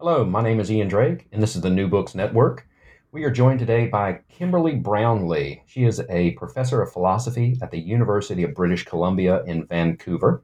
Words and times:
Hello, 0.00 0.24
my 0.24 0.42
name 0.42 0.60
is 0.60 0.72
Ian 0.72 0.88
Drake, 0.88 1.26
and 1.30 1.42
this 1.42 1.54
is 1.54 1.60
the 1.60 1.68
New 1.68 1.86
Books 1.86 2.14
Network. 2.14 2.66
We 3.12 3.22
are 3.24 3.30
joined 3.30 3.58
today 3.58 3.86
by 3.86 4.20
Kimberly 4.30 4.74
Brownlee. 4.74 5.62
She 5.66 5.84
is 5.84 6.00
a 6.08 6.30
professor 6.30 6.80
of 6.80 6.90
philosophy 6.90 7.58
at 7.60 7.70
the 7.70 7.78
University 7.78 8.42
of 8.42 8.54
British 8.54 8.86
Columbia 8.86 9.44
in 9.44 9.66
Vancouver, 9.66 10.42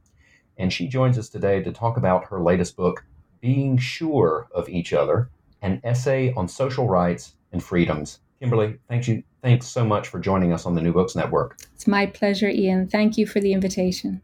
and 0.59 0.71
she 0.71 0.87
joins 0.87 1.17
us 1.17 1.31
today 1.31 1.63
to 1.63 1.73
talk 1.73 1.97
about 1.97 2.27
her 2.27 2.43
latest 2.43 2.77
book, 2.77 3.07
Being 3.41 3.79
Sure 3.79 4.47
of 4.55 4.69
Each 4.69 4.93
Other, 4.93 5.31
an 5.63 5.81
essay 5.85 6.35
on 6.35 6.49
social 6.49 6.87
rights 6.87 7.33
and 7.51 7.65
freedoms. 7.65 8.19
Kimberly, 8.41 8.79
thank 8.91 9.09
you. 9.09 9.23
Thanks 9.41 9.67
so 9.67 9.87
much 9.87 10.09
for 10.09 10.21
joining 10.21 10.53
us 10.53 10.67
on 10.67 10.75
the 10.75 10.83
New 10.83 10.93
Books 10.93 11.17
Network. 11.17 11.57
It's 11.75 11.87
my 11.87 12.05
pleasure, 12.05 12.51
Ian. 12.51 12.89
Thank 12.89 13.17
you 13.17 13.27
for 13.27 13.41
the 13.41 13.55
invitation. 13.55 14.21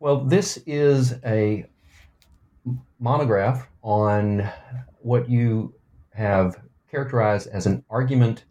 Well, 0.00 0.24
this 0.24 0.56
is 0.66 1.14
a 1.24 1.66
monograph 2.98 3.68
on 3.82 4.48
what 5.00 5.28
you 5.28 5.74
have 6.14 6.62
characterized 6.90 7.48
as 7.48 7.66
an 7.66 7.84
argument 7.90 8.44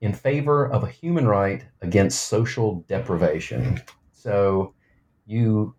in 0.00 0.12
favor 0.12 0.66
of 0.66 0.82
a 0.82 0.88
human 0.90 1.26
right 1.26 1.64
against 1.82 2.28
social 2.28 2.84
deprivation. 2.88 3.80
So 4.12 4.74
you 5.26 5.74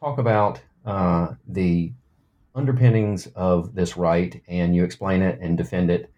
talk 0.00 0.18
about 0.18 0.60
uh, 0.84 1.34
the 1.48 1.92
underpinnings 2.54 3.26
of 3.28 3.74
this 3.74 3.96
right 3.96 4.40
and 4.48 4.74
you 4.74 4.84
explain 4.84 5.22
it 5.22 5.38
and 5.40 5.56
defend 5.56 5.90
it. 5.90 6.10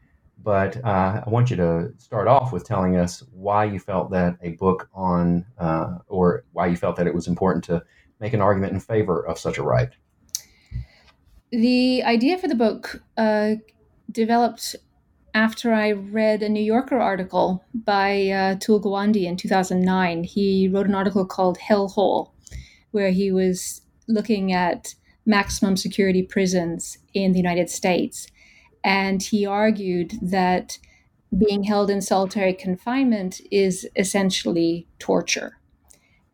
But 0.42 0.83
uh, 0.84 1.23
I 1.27 1.29
want 1.29 1.51
you 1.51 1.56
to 1.56 1.92
start 1.98 2.29
off 2.29 2.53
with 2.53 2.64
telling 2.64 2.97
us 2.97 3.25
why 3.33 3.64
you 3.64 3.81
felt 3.81 4.11
that 4.12 4.36
a 4.41 4.51
book 4.51 4.89
on, 4.95 5.45
uh, 5.59 5.98
or 6.06 6.45
why 6.53 6.69
you 6.69 6.77
felt 6.77 6.97
that 6.97 7.09
it 7.09 7.14
was 7.14 7.27
important 7.27 7.64
to 7.64 7.83
make 8.20 8.33
an 8.33 8.41
argument 8.41 8.73
in 8.73 8.81
favor 8.81 9.27
of 9.27 9.39
such 9.39 9.59
a 9.59 9.62
right 9.62 9.91
the 11.51 12.03
idea 12.03 12.39
for 12.39 12.49
the 12.49 12.55
book 12.55 13.03
uh, 13.17 13.55
developed 14.11 14.77
after 15.35 15.73
I 15.73 15.93
read 15.93 16.43
a 16.43 16.49
New 16.49 16.63
Yorker 16.63 16.99
article 16.99 17.65
by 17.75 18.29
uh, 18.29 18.55
Gawande 18.57 19.25
in 19.25 19.37
2009. 19.37 20.25
He 20.25 20.69
wrote 20.69 20.87
an 20.87 20.95
article 20.95 21.25
called 21.27 21.59
Hellhole, 21.59 22.33
where 22.91 23.11
he 23.11 23.31
was 23.31 23.83
looking 24.09 24.53
at 24.53 24.95
maximum 25.27 25.77
security 25.77 26.23
prisons 26.23 26.99
in 27.13 27.33
the 27.33 27.39
United 27.39 27.69
States. 27.69 28.27
And 28.83 29.23
he 29.23 29.45
argued 29.45 30.15
that 30.23 30.79
being 31.37 31.65
held 31.65 31.91
in 31.91 32.01
solitary 32.01 32.55
confinement 32.55 33.41
is 33.51 33.87
essentially 33.97 34.89
torture. 34.99 35.59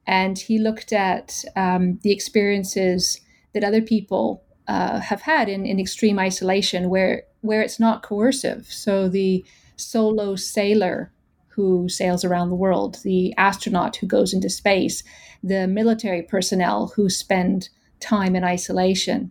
And 0.07 0.39
he 0.39 0.59
looked 0.59 0.92
at 0.92 1.45
um, 1.57 1.98
the 2.03 2.12
experiences 2.12 3.20
that 3.55 3.65
other 3.65 3.83
people 3.83 4.44
uh, 4.67 5.01
have 5.01 5.23
had 5.23 5.48
in, 5.48 5.67
in 5.67 5.79
extreme 5.79 6.19
isolation 6.19 6.89
where 6.89 7.25
where 7.41 7.61
it's 7.61 7.79
not 7.79 8.03
coercive. 8.03 8.67
So 8.70 9.09
the 9.09 9.45
solo 9.77 10.34
sailor 10.37 11.12
who 11.48 11.89
sails 11.89 12.25
around 12.25 12.48
the 12.48 12.55
world, 12.57 12.98
the 13.05 13.35
astronaut 13.36 13.97
who 13.97 14.07
goes 14.07 14.33
into 14.33 14.48
space, 14.48 15.05
the 15.42 15.67
military 15.69 16.23
personnel 16.23 16.92
who 16.97 17.08
spend 17.11 17.69
time 18.01 18.35
in 18.35 18.42
isolation. 18.42 19.30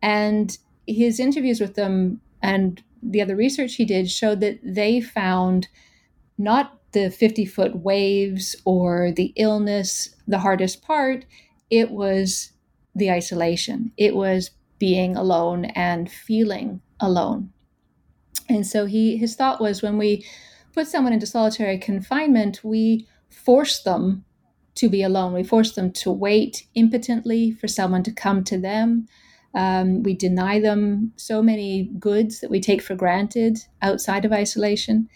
And 0.00 0.56
his 0.86 1.18
interviews 1.20 1.60
with 1.60 1.74
them 1.74 2.20
and 2.40 2.82
the 3.02 3.20
other 3.20 3.36
research 3.36 3.74
he 3.74 3.84
did 3.84 4.10
showed 4.10 4.40
that 4.40 4.60
they 4.62 5.00
found 5.00 5.68
not 6.38 6.78
the 6.92 7.10
50 7.10 7.44
foot 7.44 7.76
waves 7.76 8.56
or 8.64 9.12
the 9.12 9.32
illness 9.36 10.14
the 10.26 10.38
hardest 10.38 10.82
part, 10.82 11.24
it 11.70 11.90
was 11.90 12.52
the 12.94 13.10
isolation. 13.10 13.92
It 13.96 14.14
was 14.14 14.50
being 14.78 15.16
alone 15.16 15.66
and 15.66 16.10
feeling 16.10 16.80
alone. 17.00 17.50
And 18.48 18.66
so 18.66 18.86
he 18.86 19.16
his 19.16 19.34
thought 19.34 19.60
was 19.60 19.82
when 19.82 19.98
we 19.98 20.24
put 20.72 20.86
someone 20.86 21.12
into 21.12 21.26
solitary 21.26 21.78
confinement, 21.78 22.62
we 22.64 23.06
force 23.28 23.82
them 23.82 24.24
to 24.76 24.88
be 24.88 25.02
alone. 25.02 25.32
We 25.34 25.42
force 25.42 25.72
them 25.72 25.92
to 25.92 26.10
wait 26.12 26.66
impotently 26.74 27.50
for 27.50 27.66
someone 27.68 28.02
to 28.04 28.12
come 28.12 28.44
to 28.44 28.58
them. 28.58 29.06
Um, 29.54 30.02
we 30.02 30.14
deny 30.14 30.60
them 30.60 31.12
so 31.16 31.42
many 31.42 31.90
goods 31.98 32.40
that 32.40 32.50
we 32.50 32.60
take 32.60 32.80
for 32.80 32.94
granted 32.94 33.58
outside 33.82 34.24
of 34.24 34.32
isolation. 34.32 35.08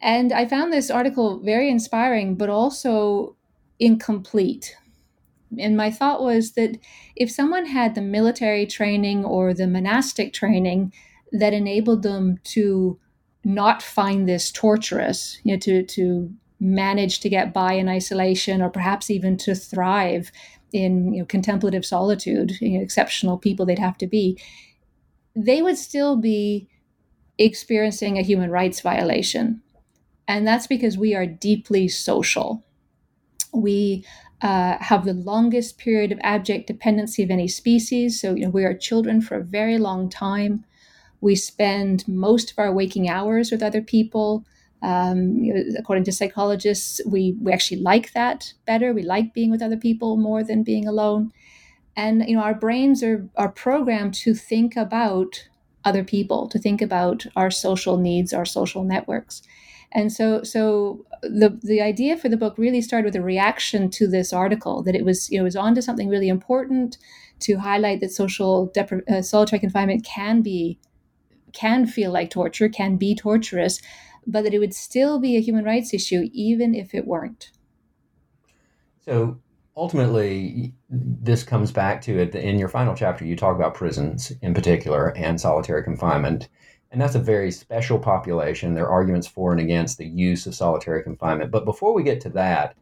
And 0.00 0.32
I 0.32 0.46
found 0.46 0.72
this 0.72 0.90
article 0.90 1.40
very 1.40 1.70
inspiring, 1.70 2.34
but 2.34 2.48
also 2.48 3.36
incomplete 3.78 4.76
and 5.56 5.76
my 5.76 5.90
thought 5.90 6.22
was 6.22 6.52
that 6.52 6.76
if 7.16 7.30
someone 7.30 7.66
had 7.66 7.94
the 7.94 8.02
military 8.02 8.66
training 8.66 9.24
or 9.24 9.54
the 9.54 9.66
monastic 9.66 10.32
training 10.32 10.92
that 11.32 11.54
enabled 11.54 12.02
them 12.02 12.38
to 12.44 12.98
not 13.44 13.82
find 13.82 14.28
this 14.28 14.50
torturous, 14.50 15.40
you 15.44 15.52
know, 15.52 15.58
to, 15.60 15.82
to 15.84 16.30
manage 16.60 17.20
to 17.20 17.28
get 17.28 17.54
by 17.54 17.72
in 17.72 17.88
isolation 17.88 18.60
or 18.60 18.68
perhaps 18.68 19.10
even 19.10 19.36
to 19.38 19.54
thrive 19.54 20.30
in 20.72 21.14
you 21.14 21.20
know, 21.20 21.26
contemplative 21.26 21.86
solitude, 21.86 22.52
you 22.60 22.76
know, 22.76 22.82
exceptional 22.82 23.38
people 23.38 23.64
they'd 23.64 23.78
have 23.78 23.96
to 23.98 24.06
be, 24.06 24.38
they 25.34 25.62
would 25.62 25.78
still 25.78 26.16
be 26.16 26.68
experiencing 27.38 28.18
a 28.18 28.22
human 28.22 28.50
rights 28.50 28.80
violation. 28.80 29.62
And 30.26 30.46
that's 30.46 30.66
because 30.66 30.98
we 30.98 31.14
are 31.14 31.24
deeply 31.24 31.88
social. 31.88 32.64
We 33.54 34.04
uh, 34.42 34.76
have 34.80 35.04
the 35.04 35.14
longest 35.14 35.78
period 35.78 36.12
of 36.12 36.18
abject 36.22 36.66
dependency 36.66 37.22
of 37.22 37.30
any 37.30 37.48
species. 37.48 38.20
So, 38.20 38.34
you 38.34 38.44
know, 38.44 38.50
we 38.50 38.64
are 38.64 38.74
children 38.74 39.20
for 39.20 39.36
a 39.36 39.44
very 39.44 39.78
long 39.78 40.08
time. 40.08 40.64
We 41.20 41.34
spend 41.34 42.06
most 42.06 42.52
of 42.52 42.58
our 42.58 42.72
waking 42.72 43.08
hours 43.08 43.50
with 43.50 43.62
other 43.62 43.82
people. 43.82 44.44
Um, 44.80 45.38
you 45.38 45.52
know, 45.52 45.62
according 45.76 46.04
to 46.04 46.12
psychologists, 46.12 47.00
we, 47.04 47.36
we 47.42 47.52
actually 47.52 47.80
like 47.80 48.12
that 48.12 48.52
better. 48.64 48.92
We 48.92 49.02
like 49.02 49.34
being 49.34 49.50
with 49.50 49.62
other 49.62 49.76
people 49.76 50.16
more 50.16 50.44
than 50.44 50.62
being 50.62 50.86
alone. 50.86 51.32
And 51.96 52.24
you 52.28 52.36
know, 52.36 52.42
our 52.42 52.54
brains 52.54 53.02
are 53.02 53.28
are 53.36 53.50
programmed 53.50 54.14
to 54.14 54.32
think 54.32 54.76
about 54.76 55.48
other 55.84 56.04
people, 56.04 56.48
to 56.48 56.58
think 56.58 56.80
about 56.80 57.26
our 57.34 57.50
social 57.50 57.96
needs, 57.96 58.32
our 58.32 58.44
social 58.44 58.84
networks. 58.84 59.42
And 59.92 60.12
so, 60.12 60.42
so 60.42 61.06
the 61.22 61.58
the 61.62 61.80
idea 61.80 62.16
for 62.16 62.28
the 62.28 62.36
book 62.36 62.58
really 62.58 62.82
started 62.82 63.06
with 63.06 63.16
a 63.16 63.22
reaction 63.22 63.88
to 63.90 64.06
this 64.06 64.32
article 64.32 64.82
that 64.82 64.94
it 64.94 65.04
was 65.04 65.30
you 65.30 65.38
know 65.38 65.42
it 65.42 65.44
was 65.44 65.56
onto 65.56 65.80
something 65.80 66.08
really 66.08 66.28
important 66.28 66.98
to 67.40 67.56
highlight 67.56 68.00
that 68.00 68.12
social 68.12 68.70
depri- 68.76 69.08
uh, 69.08 69.22
solitary 69.22 69.60
confinement 69.60 70.04
can 70.04 70.42
be 70.42 70.78
can 71.52 71.86
feel 71.86 72.12
like 72.12 72.30
torture, 72.30 72.68
can 72.68 72.96
be 72.96 73.14
torturous, 73.14 73.80
but 74.26 74.42
that 74.42 74.54
it 74.54 74.58
would 74.58 74.74
still 74.74 75.18
be 75.18 75.36
a 75.36 75.40
human 75.40 75.64
rights 75.64 75.94
issue 75.94 76.28
even 76.32 76.74
if 76.74 76.94
it 76.94 77.06
weren't. 77.06 77.50
So 79.00 79.38
ultimately, 79.76 80.74
this 80.90 81.42
comes 81.44 81.72
back 81.72 82.02
to 82.02 82.18
it. 82.18 82.34
In 82.34 82.58
your 82.58 82.68
final 82.68 82.94
chapter, 82.94 83.24
you 83.24 83.36
talk 83.36 83.56
about 83.56 83.74
prisons 83.74 84.32
in 84.42 84.52
particular 84.52 85.16
and 85.16 85.40
solitary 85.40 85.82
confinement. 85.82 86.48
And 86.90 87.00
that's 87.00 87.14
a 87.14 87.20
very 87.20 87.50
special 87.50 87.98
population. 87.98 88.74
There 88.74 88.86
are 88.86 88.92
arguments 88.92 89.26
for 89.26 89.52
and 89.52 89.60
against 89.60 89.98
the 89.98 90.06
use 90.06 90.46
of 90.46 90.54
solitary 90.54 91.02
confinement. 91.02 91.50
But 91.50 91.64
before 91.64 91.92
we 91.92 92.02
get 92.02 92.20
to 92.22 92.30
that, 92.30 92.76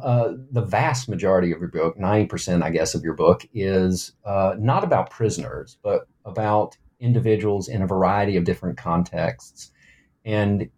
uh, 0.00 0.34
the 0.50 0.62
vast 0.62 1.08
majority 1.08 1.52
of 1.52 1.58
your 1.58 1.68
book, 1.68 1.98
90%, 1.98 2.62
I 2.62 2.70
guess, 2.70 2.94
of 2.94 3.02
your 3.02 3.14
book, 3.14 3.46
is 3.52 4.12
uh, 4.24 4.54
not 4.58 4.84
about 4.84 5.10
prisoners, 5.10 5.76
but 5.82 6.06
about 6.24 6.76
individuals 7.00 7.68
in 7.68 7.82
a 7.82 7.86
variety 7.86 8.36
of 8.36 8.44
different 8.44 8.78
contexts. 8.78 9.72
And 10.24 10.70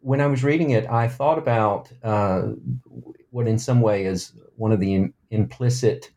when 0.00 0.20
I 0.20 0.26
was 0.26 0.42
reading 0.42 0.70
it, 0.70 0.90
I 0.90 1.08
thought 1.08 1.38
about 1.38 1.92
uh, 2.02 2.42
what, 3.30 3.46
in 3.46 3.58
some 3.58 3.80
way, 3.80 4.04
is 4.04 4.32
one 4.56 4.72
of 4.72 4.80
the 4.80 5.10
implicit 5.30 6.10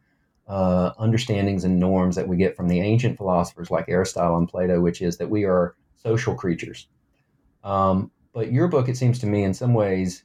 uh, 0.47 0.91
understandings 0.97 1.63
and 1.63 1.79
norms 1.79 2.15
that 2.15 2.27
we 2.27 2.35
get 2.35 2.57
from 2.57 2.67
the 2.67 2.81
ancient 2.81 3.17
philosophers 3.17 3.69
like 3.69 3.85
Aristotle 3.87 4.37
and 4.37 4.49
Plato, 4.49 4.81
which 4.81 5.01
is 5.01 5.17
that 5.17 5.29
we 5.29 5.45
are 5.45 5.75
social 6.05 6.35
creatures. 6.35 6.87
Um, 7.63 8.11
but 8.33 8.51
your 8.51 8.67
book, 8.67 8.89
it 8.89 8.97
seems 8.97 9.19
to 9.19 9.27
me, 9.27 9.43
in 9.43 9.53
some 9.53 9.73
ways, 9.73 10.23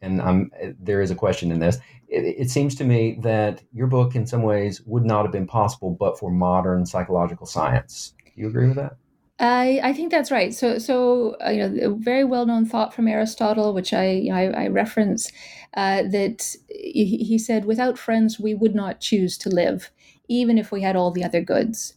and 0.00 0.20
I'm, 0.20 0.50
there 0.78 1.00
is 1.00 1.10
a 1.10 1.14
question 1.14 1.50
in 1.50 1.58
this. 1.58 1.78
It, 2.08 2.24
it, 2.38 2.50
seems 2.50 2.74
to 2.76 2.84
me 2.84 3.18
that 3.22 3.62
your 3.72 3.86
book, 3.86 4.14
in 4.14 4.26
some 4.26 4.42
ways, 4.42 4.82
would 4.86 5.04
not 5.04 5.22
have 5.24 5.32
been 5.32 5.46
possible 5.46 5.90
but 5.90 6.18
for 6.18 6.30
modern 6.30 6.86
psychological 6.86 7.46
science. 7.46 8.14
Do 8.24 8.32
you 8.36 8.48
agree 8.48 8.68
with 8.68 8.76
that? 8.76 8.96
I, 9.40 9.80
I 9.82 9.92
think 9.92 10.12
that's 10.12 10.30
right. 10.30 10.54
So, 10.54 10.78
so 10.78 11.36
uh, 11.44 11.50
you 11.50 11.68
know, 11.68 11.86
a 11.86 11.94
very 11.96 12.24
well-known 12.24 12.66
thought 12.66 12.94
from 12.94 13.08
Aristotle, 13.08 13.74
which 13.74 13.92
I, 13.92 14.10
you 14.10 14.30
know, 14.30 14.36
I, 14.36 14.64
I 14.64 14.68
reference, 14.68 15.30
uh, 15.76 16.02
that 16.04 16.54
he, 16.68 17.16
he 17.16 17.38
said, 17.38 17.64
"Without 17.64 17.98
friends, 17.98 18.38
we 18.38 18.54
would 18.54 18.76
not 18.76 19.00
choose 19.00 19.36
to 19.38 19.48
live, 19.48 19.90
even 20.28 20.56
if 20.56 20.70
we 20.70 20.82
had 20.82 20.94
all 20.94 21.10
the 21.10 21.24
other 21.24 21.40
goods." 21.40 21.94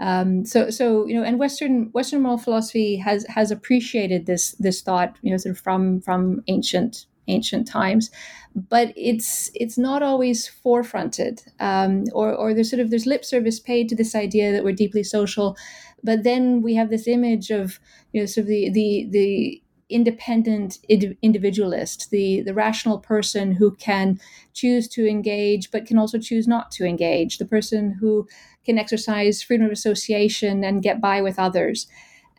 Um, 0.00 0.44
so, 0.46 0.70
so 0.70 1.06
you 1.06 1.14
know, 1.14 1.22
and 1.22 1.38
Western 1.38 1.90
Western 1.92 2.22
moral 2.22 2.38
philosophy 2.38 2.96
has 2.96 3.26
has 3.26 3.50
appreciated 3.50 4.26
this 4.26 4.52
this 4.52 4.80
thought, 4.80 5.16
you 5.22 5.30
know, 5.30 5.36
sort 5.36 5.54
of 5.56 5.62
from 5.62 6.00
from 6.00 6.42
ancient 6.48 7.06
ancient 7.28 7.68
times, 7.68 8.10
but 8.54 8.92
it's 8.96 9.50
it's 9.54 9.76
not 9.76 10.02
always 10.02 10.50
forefronted, 10.64 11.46
um, 11.60 12.04
or 12.12 12.34
or 12.34 12.54
there's 12.54 12.70
sort 12.70 12.80
of 12.80 12.90
there's 12.90 13.06
lip 13.06 13.24
service 13.24 13.60
paid 13.60 13.88
to 13.90 13.94
this 13.94 14.14
idea 14.14 14.52
that 14.52 14.64
we're 14.64 14.72
deeply 14.72 15.02
social, 15.02 15.56
but 16.02 16.22
then 16.22 16.62
we 16.62 16.74
have 16.74 16.90
this 16.90 17.06
image 17.06 17.50
of 17.50 17.78
you 18.12 18.22
know 18.22 18.26
sort 18.26 18.44
of 18.44 18.48
the 18.48 18.70
the 18.70 19.06
the 19.10 19.62
independent 19.90 20.78
individualist, 21.20 22.10
the, 22.10 22.42
the 22.42 22.54
rational 22.54 22.98
person 22.98 23.52
who 23.52 23.74
can 23.74 24.18
choose 24.54 24.88
to 24.88 25.06
engage 25.06 25.70
but 25.70 25.84
can 25.84 25.98
also 25.98 26.18
choose 26.18 26.46
not 26.46 26.70
to 26.70 26.84
engage, 26.84 27.38
the 27.38 27.44
person 27.44 27.96
who 28.00 28.26
can 28.64 28.78
exercise 28.78 29.42
freedom 29.42 29.66
of 29.66 29.72
association 29.72 30.64
and 30.64 30.82
get 30.82 31.00
by 31.00 31.22
with 31.22 31.38
others. 31.38 31.86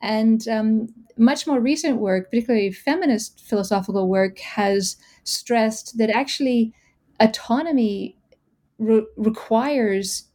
And 0.02 0.48
um, 0.48 0.88
much 1.18 1.46
more 1.46 1.60
recent 1.60 2.00
work, 2.00 2.30
particularly 2.30 2.72
feminist 2.72 3.42
philosophical 3.42 4.08
work, 4.10 4.40
has 4.40 4.98
stressed 5.24 5.98
that 5.98 6.10
actually 6.10 6.74
autonomy 7.20 8.18
re- 8.80 9.06
requires 9.18 10.26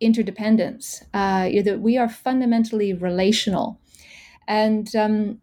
interdependence, 0.00 1.02
uh, 1.14 1.48
that 1.64 1.80
we 1.80 1.96
are 1.96 2.08
fundamentally 2.08 2.92
relational. 2.92 3.80
And 4.46 4.94
um, 4.94 5.40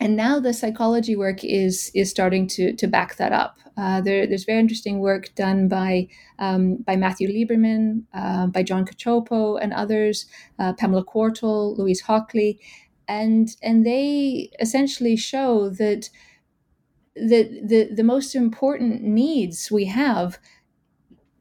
and 0.00 0.16
now 0.16 0.40
the 0.40 0.54
psychology 0.54 1.14
work 1.14 1.44
is 1.44 1.90
is 1.94 2.10
starting 2.10 2.46
to 2.48 2.74
to 2.74 2.86
back 2.86 3.16
that 3.16 3.32
up. 3.32 3.58
Uh, 3.76 4.00
there, 4.00 4.26
there's 4.26 4.44
very 4.44 4.58
interesting 4.58 4.98
work 4.98 5.34
done 5.34 5.68
by 5.68 6.08
um, 6.38 6.76
by 6.76 6.96
Matthew 6.96 7.28
Lieberman, 7.28 8.04
uh, 8.14 8.46
by 8.46 8.62
John 8.62 8.86
Cacioppo, 8.86 9.58
and 9.60 9.72
others, 9.74 10.26
uh, 10.58 10.72
Pamela 10.72 11.04
Qualter, 11.04 11.46
Louise 11.46 12.02
Hawkley, 12.02 12.58
and 13.06 13.54
and 13.62 13.86
they 13.86 14.50
essentially 14.58 15.16
show 15.16 15.68
that 15.68 16.08
that 17.14 17.68
the 17.68 17.90
the 17.94 18.04
most 18.04 18.34
important 18.34 19.02
needs 19.02 19.70
we 19.70 19.84
have 19.84 20.38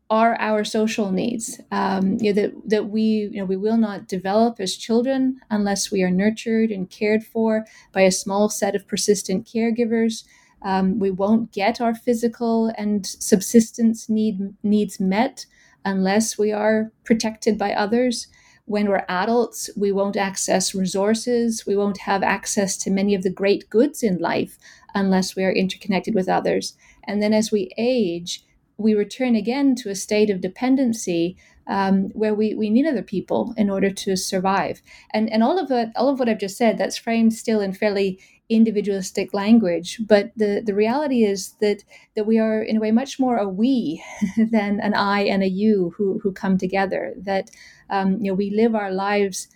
are 0.09 0.35
our 0.39 0.63
social 0.63 1.11
needs. 1.11 1.61
Um, 1.71 2.17
you 2.19 2.33
know, 2.33 2.41
that 2.41 2.69
that 2.69 2.89
we 2.89 3.29
you 3.31 3.39
know 3.39 3.45
we 3.45 3.57
will 3.57 3.77
not 3.77 4.07
develop 4.07 4.59
as 4.59 4.75
children 4.75 5.39
unless 5.49 5.91
we 5.91 6.01
are 6.03 6.11
nurtured 6.11 6.71
and 6.71 6.89
cared 6.89 7.23
for 7.23 7.65
by 7.91 8.01
a 8.01 8.11
small 8.11 8.49
set 8.49 8.75
of 8.75 8.87
persistent 8.87 9.45
caregivers. 9.45 10.23
Um, 10.61 10.99
we 10.99 11.11
won't 11.11 11.51
get 11.51 11.79
our 11.79 11.95
physical 11.95 12.73
and 12.77 13.05
subsistence 13.05 14.09
need 14.09 14.53
needs 14.63 14.99
met 14.99 15.45
unless 15.85 16.37
we 16.37 16.51
are 16.51 16.91
protected 17.05 17.57
by 17.57 17.73
others. 17.73 18.27
When 18.65 18.87
we're 18.87 19.05
adults, 19.09 19.69
we 19.75 19.91
won't 19.91 20.17
access 20.17 20.75
resources. 20.75 21.65
We 21.65 21.75
won't 21.75 21.99
have 21.99 22.21
access 22.21 22.77
to 22.77 22.91
many 22.91 23.15
of 23.15 23.23
the 23.23 23.31
great 23.31 23.69
goods 23.69 24.03
in 24.03 24.17
life 24.19 24.59
unless 24.93 25.35
we 25.35 25.43
are 25.43 25.51
interconnected 25.51 26.13
with 26.13 26.29
others. 26.29 26.75
And 27.03 27.21
then 27.21 27.33
as 27.33 27.51
we 27.51 27.71
age, 27.77 28.43
we 28.79 28.93
return 28.93 29.35
again 29.35 29.75
to 29.75 29.89
a 29.89 29.95
state 29.95 30.29
of 30.29 30.41
dependency 30.41 31.35
um, 31.67 32.09
where 32.13 32.33
we, 32.33 32.55
we 32.55 32.69
need 32.69 32.87
other 32.87 33.03
people 33.03 33.53
in 33.57 33.69
order 33.69 33.91
to 33.91 34.15
survive. 34.15 34.81
And 35.13 35.31
and 35.31 35.43
all 35.43 35.59
of 35.59 35.67
that, 35.67 35.91
all 35.95 36.09
of 36.09 36.17
what 36.17 36.29
I've 36.29 36.39
just 36.39 36.57
said, 36.57 36.77
that's 36.77 36.97
framed 36.97 37.33
still 37.33 37.59
in 37.61 37.73
fairly 37.73 38.19
individualistic 38.47 39.31
language. 39.31 40.01
But 40.07 40.31
the, 40.35 40.63
the 40.65 40.73
reality 40.73 41.23
is 41.23 41.53
that 41.59 41.83
that 42.15 42.25
we 42.25 42.39
are 42.39 42.63
in 42.63 42.77
a 42.77 42.79
way 42.79 42.91
much 42.91 43.19
more 43.19 43.37
a 43.37 43.47
we 43.47 44.03
than 44.37 44.79
an 44.79 44.95
I 44.95 45.21
and 45.21 45.43
a 45.43 45.49
you 45.49 45.93
who 45.97 46.19
who 46.23 46.31
come 46.31 46.57
together. 46.57 47.13
That 47.17 47.51
um, 47.89 48.17
you 48.19 48.31
know 48.31 48.35
we 48.35 48.49
live 48.49 48.73
our 48.73 48.91
lives 48.91 49.49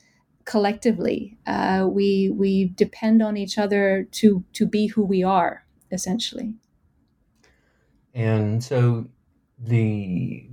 collectively. 0.46 1.38
Uh, 1.48 1.88
we 1.90 2.30
we 2.30 2.66
depend 2.76 3.24
on 3.24 3.38
each 3.38 3.58
other 3.58 4.08
to 4.12 4.44
to 4.54 4.68
be 4.68 4.88
who 4.88 5.04
we 5.04 5.24
are 5.24 5.66
essentially. 5.92 6.56
And 8.14 8.64
so 8.64 9.08
the 9.60 10.48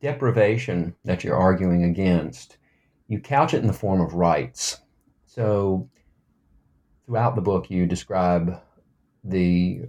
deprivation 0.00 0.94
that 1.04 1.22
you're 1.22 1.36
arguing 1.36 1.84
against, 1.84 2.58
you 3.08 3.20
couch 3.20 3.54
it 3.54 3.60
in 3.60 3.66
the 3.66 3.72
form 3.72 4.00
of 4.00 4.14
rights. 4.14 4.78
So 5.26 5.88
throughout 7.06 7.34
the 7.34 7.42
book, 7.42 7.70
you 7.70 7.86
describe 7.86 8.60
the 9.24 9.82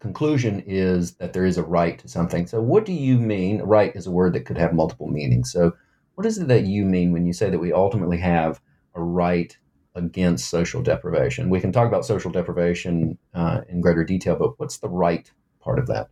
conclusion 0.00 0.62
is 0.66 1.14
that 1.14 1.32
there 1.32 1.44
is 1.44 1.56
a 1.56 1.62
right 1.62 1.98
to 1.98 2.08
something. 2.08 2.46
So, 2.46 2.60
what 2.60 2.84
do 2.84 2.92
you 2.92 3.18
mean? 3.18 3.62
Right 3.62 3.94
is 3.94 4.06
a 4.06 4.10
word 4.10 4.34
that 4.34 4.44
could 4.44 4.58
have 4.58 4.74
multiple 4.74 5.08
meanings. 5.08 5.50
So, 5.50 5.72
what 6.14 6.26
is 6.26 6.38
it 6.38 6.48
that 6.48 6.64
you 6.64 6.84
mean 6.84 7.12
when 7.12 7.26
you 7.26 7.32
say 7.32 7.50
that 7.50 7.58
we 7.58 7.72
ultimately 7.72 8.18
have 8.18 8.60
a 8.94 9.02
right 9.02 9.56
against 9.94 10.50
social 10.50 10.82
deprivation? 10.82 11.50
We 11.50 11.60
can 11.60 11.72
talk 11.72 11.88
about 11.88 12.06
social 12.06 12.30
deprivation 12.30 13.18
uh, 13.34 13.62
in 13.68 13.80
greater 13.80 14.04
detail, 14.04 14.36
but 14.36 14.58
what's 14.58 14.78
the 14.78 14.88
right 14.88 15.30
part 15.60 15.78
of 15.78 15.86
that? 15.88 16.08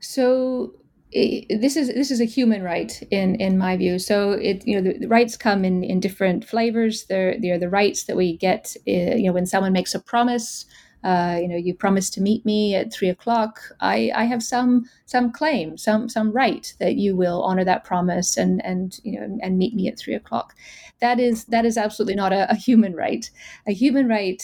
So 0.00 0.74
this 1.12 1.76
is 1.76 1.88
this 1.88 2.10
is 2.10 2.20
a 2.20 2.24
human 2.24 2.62
right 2.62 3.02
in 3.10 3.36
in 3.36 3.56
my 3.56 3.76
view. 3.76 3.98
So 3.98 4.32
it 4.32 4.66
you 4.66 4.80
know 4.80 4.92
the, 4.92 4.98
the 4.98 5.08
rights 5.08 5.36
come 5.36 5.64
in 5.64 5.84
in 5.84 6.00
different 6.00 6.44
flavors. 6.44 7.06
They're 7.06 7.36
they're 7.40 7.58
the 7.58 7.70
rights 7.70 8.04
that 8.04 8.16
we 8.16 8.36
get. 8.36 8.76
Uh, 8.86 9.16
you 9.16 9.24
know 9.24 9.32
when 9.32 9.46
someone 9.46 9.72
makes 9.72 9.94
a 9.94 10.00
promise. 10.00 10.66
Uh, 11.04 11.38
you 11.40 11.46
know, 11.46 11.56
you 11.56 11.72
promise 11.72 12.10
to 12.10 12.20
meet 12.20 12.44
me 12.44 12.74
at 12.74 12.92
three 12.92 13.08
o'clock. 13.08 13.60
I, 13.80 14.10
I 14.12 14.24
have 14.24 14.42
some 14.42 14.86
some 15.04 15.30
claim, 15.30 15.78
some 15.78 16.08
some 16.08 16.32
right 16.32 16.74
that 16.80 16.96
you 16.96 17.14
will 17.14 17.44
honor 17.44 17.64
that 17.64 17.84
promise 17.84 18.36
and 18.36 18.64
and 18.64 18.98
you 19.04 19.20
know 19.20 19.38
and 19.40 19.56
meet 19.56 19.74
me 19.74 19.86
at 19.86 19.98
three 19.98 20.14
o'clock. 20.14 20.54
That 21.00 21.20
is 21.20 21.44
that 21.44 21.64
is 21.64 21.76
absolutely 21.76 22.16
not 22.16 22.32
a, 22.32 22.50
a 22.50 22.56
human 22.56 22.96
right. 22.96 23.30
A 23.68 23.72
human 23.72 24.08
right 24.08 24.42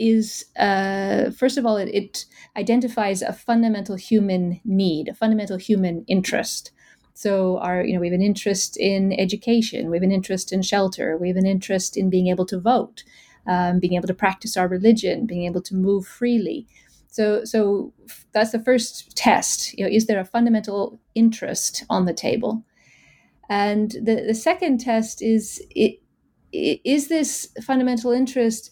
is 0.00 0.46
uh, 0.58 1.30
first 1.30 1.58
of 1.58 1.66
all 1.66 1.76
it, 1.76 1.88
it, 1.88 2.24
identifies 2.56 3.22
a 3.22 3.32
fundamental 3.32 3.94
human 3.94 4.60
need 4.64 5.08
a 5.08 5.14
fundamental 5.14 5.56
human 5.56 6.04
interest. 6.08 6.72
So 7.14 7.58
our 7.58 7.84
you 7.84 7.94
know 7.94 8.00
we 8.00 8.08
have 8.08 8.14
an 8.14 8.22
interest 8.22 8.76
in 8.76 9.12
education 9.12 9.90
we 9.90 9.96
have 9.96 10.02
an 10.02 10.12
interest 10.12 10.52
in 10.52 10.62
shelter 10.62 11.16
we 11.16 11.28
have 11.28 11.36
an 11.36 11.46
interest 11.46 11.96
in 11.96 12.10
being 12.10 12.28
able 12.28 12.46
to 12.46 12.58
vote 12.58 13.04
um, 13.46 13.78
being 13.78 13.94
able 13.94 14.08
to 14.08 14.14
practice 14.14 14.56
our 14.56 14.66
religion 14.66 15.26
being 15.26 15.44
able 15.44 15.62
to 15.62 15.74
move 15.74 16.06
freely. 16.06 16.66
So 17.08 17.44
so 17.44 17.92
that's 18.32 18.52
the 18.52 18.64
first 18.64 19.14
test 19.16 19.76
you 19.76 19.84
know 19.84 19.90
is 19.90 20.06
there 20.06 20.20
a 20.20 20.24
fundamental 20.24 20.98
interest 21.14 21.84
on 21.90 22.06
the 22.06 22.14
table? 22.14 22.64
And 23.50 23.90
the, 23.90 24.24
the 24.28 24.34
second 24.34 24.78
test 24.78 25.20
is 25.20 25.60
it, 25.70 26.00
is 26.52 27.08
this 27.08 27.48
fundamental 27.62 28.12
interest 28.12 28.70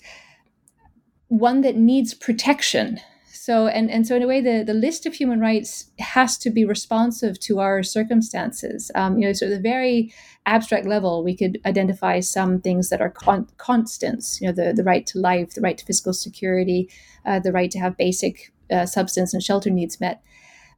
one 1.29 1.61
that 1.61 1.77
needs 1.77 2.15
protection. 2.15 3.01
So, 3.33 3.67
and, 3.67 3.91
and 3.91 4.07
so 4.07 4.17
in 4.17 4.23
a 4.23 4.27
way, 4.27 4.43
the, 4.43 4.63
the 4.63 4.75
list 4.75 5.07
of 5.07 5.15
human 5.15 5.41
rights 5.41 5.91
has 5.99 6.37
to 6.39 6.51
be 6.51 6.67
responsive 6.67 7.41
to 7.41 7.61
our 7.61 7.83
circumstances. 7.83 8.91
Um, 8.95 9.19
you 9.19 9.27
know, 9.27 9.33
so 9.33 9.47
at 9.47 9.51
the 9.51 9.61
very 9.61 10.13
abstract 10.45 10.87
level, 10.87 11.25
we 11.25 11.35
could 11.35 11.59
identify 11.65 12.21
some 12.21 12.61
things 12.61 12.91
that 12.91 13.01
are 13.01 13.09
con- 13.09 13.49
constants. 13.57 14.39
You 14.41 14.49
know, 14.49 14.53
the, 14.53 14.75
the 14.75 14.85
right 14.85 15.07
to 15.07 15.19
life, 15.19 15.55
the 15.55 15.63
right 15.63 15.79
to 15.79 15.85
physical 15.87 16.13
security, 16.13 16.91
uh, 17.25 17.39
the 17.39 17.53
right 17.53 17.71
to 17.71 17.79
have 17.79 17.97
basic 17.97 18.53
uh, 18.71 18.85
substance 18.85 19.33
and 19.33 19.43
shelter 19.43 19.71
needs 19.71 19.99
met. 19.99 20.23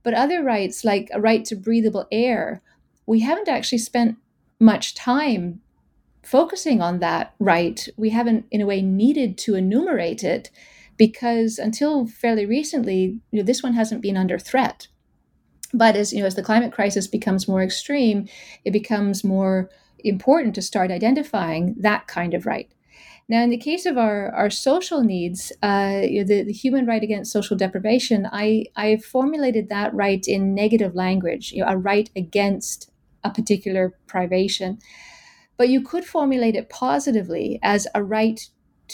But 0.04 0.14
other 0.14 0.42
rights, 0.42 0.85
like 0.85 1.11
a 1.12 1.21
right 1.21 1.45
to 1.47 1.57
breathable 1.57 2.07
air, 2.12 2.62
we 3.07 3.21
haven't 3.21 3.49
actually 3.49 3.78
spent 3.78 4.16
much 4.61 4.95
time 4.95 5.61
focusing 6.22 6.80
on 6.80 7.00
that 7.00 7.34
right, 7.38 7.88
we 7.96 8.10
haven't, 8.10 8.46
in 8.50 8.60
a 8.60 8.66
way, 8.66 8.82
needed 8.82 9.38
to 9.38 9.54
enumerate 9.54 10.22
it 10.22 10.50
because 10.96 11.58
until 11.58 12.06
fairly 12.06 12.44
recently, 12.44 13.20
you 13.30 13.38
know, 13.38 13.42
this 13.42 13.62
one 13.62 13.72
hasn't 13.72 14.02
been 14.02 14.16
under 14.16 14.38
threat. 14.38 14.88
But 15.72 15.96
as 15.96 16.12
you 16.12 16.20
know, 16.20 16.26
as 16.26 16.34
the 16.34 16.42
climate 16.42 16.72
crisis 16.72 17.06
becomes 17.06 17.48
more 17.48 17.62
extreme, 17.62 18.28
it 18.64 18.72
becomes 18.72 19.24
more 19.24 19.70
important 20.00 20.54
to 20.56 20.62
start 20.62 20.90
identifying 20.90 21.74
that 21.78 22.06
kind 22.06 22.34
of 22.34 22.44
right. 22.46 22.70
Now, 23.30 23.44
in 23.44 23.50
the 23.50 23.56
case 23.56 23.86
of 23.86 23.96
our, 23.96 24.30
our 24.32 24.50
social 24.50 25.02
needs, 25.02 25.52
uh, 25.62 26.00
you 26.02 26.20
know, 26.20 26.26
the, 26.26 26.42
the, 26.42 26.52
human 26.52 26.84
right 26.84 27.02
against 27.02 27.32
social 27.32 27.56
deprivation, 27.56 28.28
I, 28.32 28.64
I 28.74 28.96
formulated 28.96 29.68
that 29.68 29.94
right 29.94 30.26
in 30.26 30.52
negative 30.52 30.96
language, 30.96 31.52
you 31.52 31.62
know, 31.62 31.70
a 31.70 31.76
right 31.76 32.10
against 32.16 32.90
a 33.22 33.30
particular 33.30 33.94
privation. 34.08 34.80
But 35.61 35.69
you 35.69 35.83
could 35.83 36.07
formulate 36.07 36.57
it 36.57 36.71
positively 36.71 37.59
as 37.62 37.87
a 37.95 38.02
right 38.02 38.40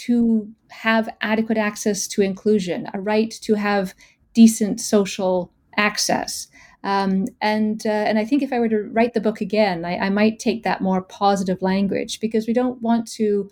to 0.07 0.49
have 0.69 1.07
adequate 1.21 1.57
access 1.57 2.09
to 2.09 2.21
inclusion, 2.21 2.89
a 2.93 2.99
right 2.99 3.31
to 3.43 3.53
have 3.53 3.93
decent 4.33 4.81
social 4.81 5.53
access. 5.77 6.49
Um, 6.83 7.27
and 7.39 7.85
uh, 7.85 8.05
and 8.09 8.19
I 8.19 8.25
think 8.25 8.43
if 8.43 8.51
I 8.51 8.59
were 8.59 8.67
to 8.67 8.81
write 8.91 9.13
the 9.13 9.21
book 9.21 9.39
again, 9.39 9.85
I, 9.85 9.97
I, 9.97 10.09
might 10.09 10.39
take 10.39 10.63
that 10.63 10.81
more 10.81 11.01
positive 11.01 11.61
language 11.61 12.19
because 12.19 12.47
we 12.47 12.53
don't 12.53 12.81
want 12.81 13.09
to 13.13 13.49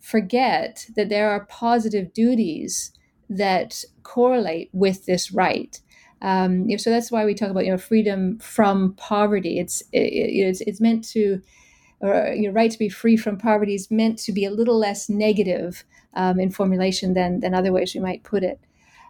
forget 0.00 0.86
that 0.96 1.10
there 1.10 1.28
are 1.28 1.44
positive 1.44 2.14
duties 2.14 2.92
that 3.28 3.84
correlate 4.04 4.70
with 4.72 5.04
this 5.04 5.32
right. 5.32 5.78
Um, 6.22 6.78
so 6.78 6.88
that's 6.88 7.12
why 7.12 7.26
we 7.26 7.34
talk 7.34 7.50
about 7.50 7.66
you 7.66 7.72
know 7.72 7.76
freedom 7.76 8.38
from 8.38 8.94
poverty. 8.94 9.58
It's 9.58 9.82
it, 9.92 10.08
it's, 10.10 10.62
it's 10.62 10.80
meant 10.80 11.06
to 11.10 11.42
or 12.04 12.32
your 12.34 12.52
right 12.52 12.70
to 12.70 12.78
be 12.78 12.88
free 12.88 13.16
from 13.16 13.38
poverty 13.38 13.74
is 13.74 13.90
meant 13.90 14.18
to 14.18 14.32
be 14.32 14.44
a 14.44 14.50
little 14.50 14.78
less 14.78 15.08
negative 15.08 15.84
um, 16.14 16.38
in 16.38 16.50
formulation 16.50 17.14
than 17.14 17.40
than 17.40 17.54
other 17.54 17.72
ways 17.72 17.94
we 17.94 18.00
might 18.00 18.22
put 18.22 18.44
it. 18.44 18.60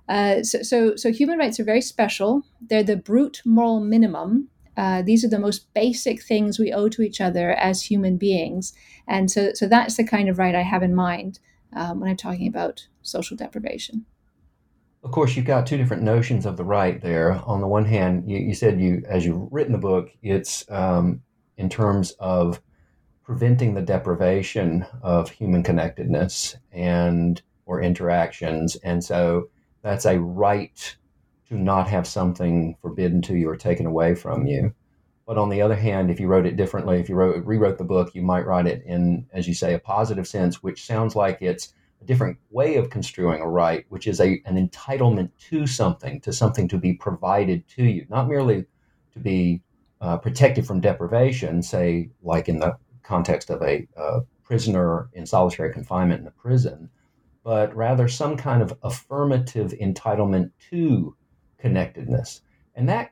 Uh, 0.08 0.42
so, 0.42 0.62
so, 0.62 0.96
so 0.96 1.10
human 1.10 1.38
rights 1.38 1.58
are 1.58 1.64
very 1.64 1.80
special. 1.80 2.42
They're 2.60 2.82
the 2.82 2.96
brute 2.96 3.40
moral 3.46 3.80
minimum. 3.80 4.48
Uh, 4.76 5.00
these 5.02 5.24
are 5.24 5.28
the 5.28 5.38
most 5.38 5.72
basic 5.72 6.22
things 6.22 6.58
we 6.58 6.72
owe 6.72 6.88
to 6.90 7.02
each 7.02 7.20
other 7.20 7.52
as 7.52 7.82
human 7.82 8.16
beings, 8.16 8.72
and 9.06 9.30
so, 9.30 9.52
so 9.54 9.66
that's 9.68 9.96
the 9.96 10.04
kind 10.04 10.28
of 10.28 10.38
right 10.38 10.54
I 10.54 10.62
have 10.62 10.82
in 10.82 10.94
mind 10.94 11.38
um, 11.72 12.00
when 12.00 12.10
I'm 12.10 12.16
talking 12.16 12.48
about 12.48 12.86
social 13.02 13.36
deprivation. 13.36 14.04
Of 15.04 15.10
course, 15.10 15.36
you've 15.36 15.44
got 15.44 15.66
two 15.66 15.76
different 15.76 16.02
notions 16.02 16.46
of 16.46 16.56
the 16.56 16.64
right 16.64 17.00
there. 17.00 17.32
On 17.44 17.60
the 17.60 17.66
one 17.66 17.84
hand, 17.84 18.28
you, 18.28 18.38
you 18.38 18.54
said 18.54 18.80
you, 18.80 19.02
as 19.08 19.24
you've 19.24 19.46
written 19.52 19.72
the 19.72 19.78
book, 19.78 20.08
it's 20.22 20.68
um, 20.70 21.20
in 21.56 21.68
terms 21.68 22.12
of 22.18 22.60
preventing 23.24 23.74
the 23.74 23.82
deprivation 23.82 24.86
of 25.02 25.30
human 25.30 25.62
connectedness 25.62 26.56
and 26.72 27.40
or 27.66 27.80
interactions, 27.80 28.76
and 28.76 29.02
so 29.02 29.48
that's 29.82 30.04
a 30.04 30.20
right 30.20 30.96
to 31.48 31.56
not 31.56 31.88
have 31.88 32.06
something 32.06 32.76
forbidden 32.80 33.22
to 33.22 33.36
you 33.36 33.48
or 33.48 33.56
taken 33.56 33.86
away 33.86 34.14
from 34.14 34.46
you. 34.46 34.74
But 35.26 35.38
on 35.38 35.48
the 35.48 35.62
other 35.62 35.74
hand, 35.74 36.10
if 36.10 36.20
you 36.20 36.26
wrote 36.26 36.46
it 36.46 36.56
differently, 36.56 37.00
if 37.00 37.08
you 37.08 37.14
wrote, 37.14 37.44
rewrote 37.44 37.78
the 37.78 37.84
book, 37.84 38.14
you 38.14 38.22
might 38.22 38.46
write 38.46 38.66
it 38.66 38.82
in, 38.84 39.26
as 39.32 39.48
you 39.48 39.54
say, 39.54 39.72
a 39.72 39.78
positive 39.78 40.26
sense, 40.26 40.62
which 40.62 40.84
sounds 40.84 41.16
like 41.16 41.40
it's 41.40 41.72
a 42.02 42.04
different 42.04 42.36
way 42.50 42.76
of 42.76 42.90
construing 42.90 43.40
a 43.40 43.48
right, 43.48 43.86
which 43.88 44.06
is 44.06 44.20
a, 44.20 44.42
an 44.44 44.68
entitlement 44.68 45.30
to 45.48 45.66
something, 45.66 46.20
to 46.20 46.32
something 46.32 46.68
to 46.68 46.76
be 46.76 46.92
provided 46.92 47.66
to 47.68 47.84
you, 47.84 48.06
not 48.10 48.28
merely 48.28 48.66
to 49.12 49.18
be 49.18 49.62
uh, 50.02 50.18
protected 50.18 50.66
from 50.66 50.80
deprivation, 50.80 51.62
say, 51.62 52.10
like 52.22 52.48
in 52.50 52.58
the 52.58 52.76
context 53.04 53.50
of 53.50 53.62
a 53.62 53.86
uh, 53.96 54.20
prisoner 54.42 55.08
in 55.12 55.26
solitary 55.26 55.72
confinement 55.72 56.20
in 56.20 56.26
a 56.26 56.32
prison, 56.32 56.90
but 57.42 57.74
rather 57.76 58.08
some 58.08 58.36
kind 58.36 58.62
of 58.62 58.76
affirmative 58.82 59.72
entitlement 59.80 60.50
to 60.70 61.16
connectedness. 61.58 62.40
And 62.74 62.88
that, 62.88 63.10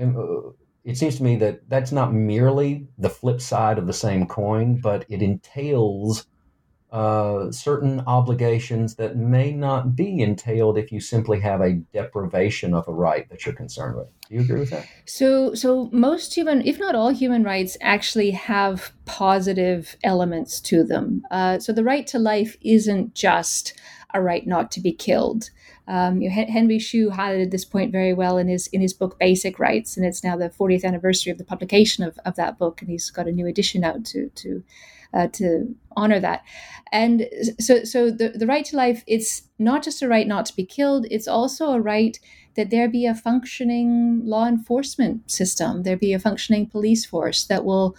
um, 0.00 0.54
it 0.84 0.96
seems 0.96 1.16
to 1.16 1.22
me 1.22 1.36
that 1.36 1.68
that's 1.68 1.92
not 1.92 2.12
merely 2.12 2.86
the 2.98 3.10
flip 3.10 3.40
side 3.40 3.78
of 3.78 3.86
the 3.86 3.92
same 3.92 4.26
coin, 4.26 4.80
but 4.80 5.04
it 5.08 5.22
entails 5.22 6.26
uh, 6.90 7.50
certain 7.50 8.00
obligations 8.06 8.94
that 8.94 9.16
may 9.16 9.52
not 9.52 9.94
be 9.94 10.20
entailed 10.20 10.78
if 10.78 10.90
you 10.90 11.00
simply 11.00 11.38
have 11.40 11.60
a 11.60 11.74
deprivation 11.92 12.72
of 12.72 12.88
a 12.88 12.92
right 12.92 13.28
that 13.28 13.44
you're 13.44 13.54
concerned 13.54 13.96
with. 13.96 14.08
Do 14.28 14.34
you 14.34 14.40
agree 14.40 14.60
with 14.60 14.70
that? 14.70 14.86
So, 15.04 15.54
so 15.54 15.90
most 15.92 16.34
human, 16.34 16.66
if 16.66 16.78
not 16.78 16.94
all 16.94 17.10
human 17.10 17.44
rights, 17.44 17.76
actually 17.82 18.30
have 18.30 18.92
positive 19.04 19.96
elements 20.02 20.60
to 20.62 20.82
them. 20.82 21.22
Uh, 21.30 21.58
so 21.58 21.72
the 21.72 21.84
right 21.84 22.06
to 22.06 22.18
life 22.18 22.56
isn't 22.62 23.14
just 23.14 23.78
a 24.14 24.22
right 24.22 24.46
not 24.46 24.70
to 24.72 24.80
be 24.80 24.92
killed. 24.92 25.50
Um, 25.86 26.20
Henry 26.20 26.78
Shue 26.78 27.10
highlighted 27.10 27.50
this 27.50 27.64
point 27.64 27.92
very 27.92 28.12
well 28.12 28.36
in 28.36 28.46
his 28.46 28.66
in 28.68 28.82
his 28.82 28.92
book 28.92 29.18
Basic 29.18 29.58
Rights, 29.58 29.96
and 29.96 30.04
it's 30.04 30.22
now 30.22 30.36
the 30.36 30.50
40th 30.50 30.84
anniversary 30.84 31.32
of 31.32 31.38
the 31.38 31.44
publication 31.44 32.04
of, 32.04 32.18
of 32.26 32.36
that 32.36 32.58
book, 32.58 32.82
and 32.82 32.90
he's 32.90 33.10
got 33.10 33.26
a 33.26 33.32
new 33.32 33.46
edition 33.46 33.82
out 33.82 34.04
to 34.06 34.28
to 34.28 34.62
uh, 35.14 35.28
to 35.28 35.74
honor 35.96 36.20
that. 36.20 36.42
And 36.92 37.28
so, 37.58 37.84
so 37.84 38.10
the, 38.10 38.30
the 38.30 38.46
right 38.46 38.64
to 38.66 38.76
life, 38.76 39.04
it's 39.06 39.42
not 39.58 39.82
just 39.82 40.02
a 40.02 40.08
right 40.08 40.26
not 40.26 40.46
to 40.46 40.56
be 40.56 40.64
killed, 40.64 41.06
it's 41.10 41.28
also 41.28 41.70
a 41.70 41.80
right 41.80 42.18
that 42.56 42.70
there 42.70 42.88
be 42.88 43.06
a 43.06 43.14
functioning 43.14 44.22
law 44.24 44.46
enforcement 44.46 45.30
system, 45.30 45.82
there 45.82 45.96
be 45.96 46.12
a 46.12 46.18
functioning 46.18 46.66
police 46.66 47.04
force 47.04 47.44
that 47.44 47.64
will 47.64 47.96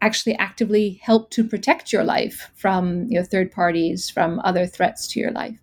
actually 0.00 0.34
actively 0.36 1.00
help 1.02 1.30
to 1.30 1.44
protect 1.44 1.92
your 1.92 2.02
life 2.02 2.50
from 2.56 3.06
you 3.08 3.18
know, 3.18 3.24
third 3.24 3.52
parties, 3.52 4.10
from 4.10 4.40
other 4.44 4.66
threats 4.66 5.06
to 5.06 5.20
your 5.20 5.30
life. 5.30 5.56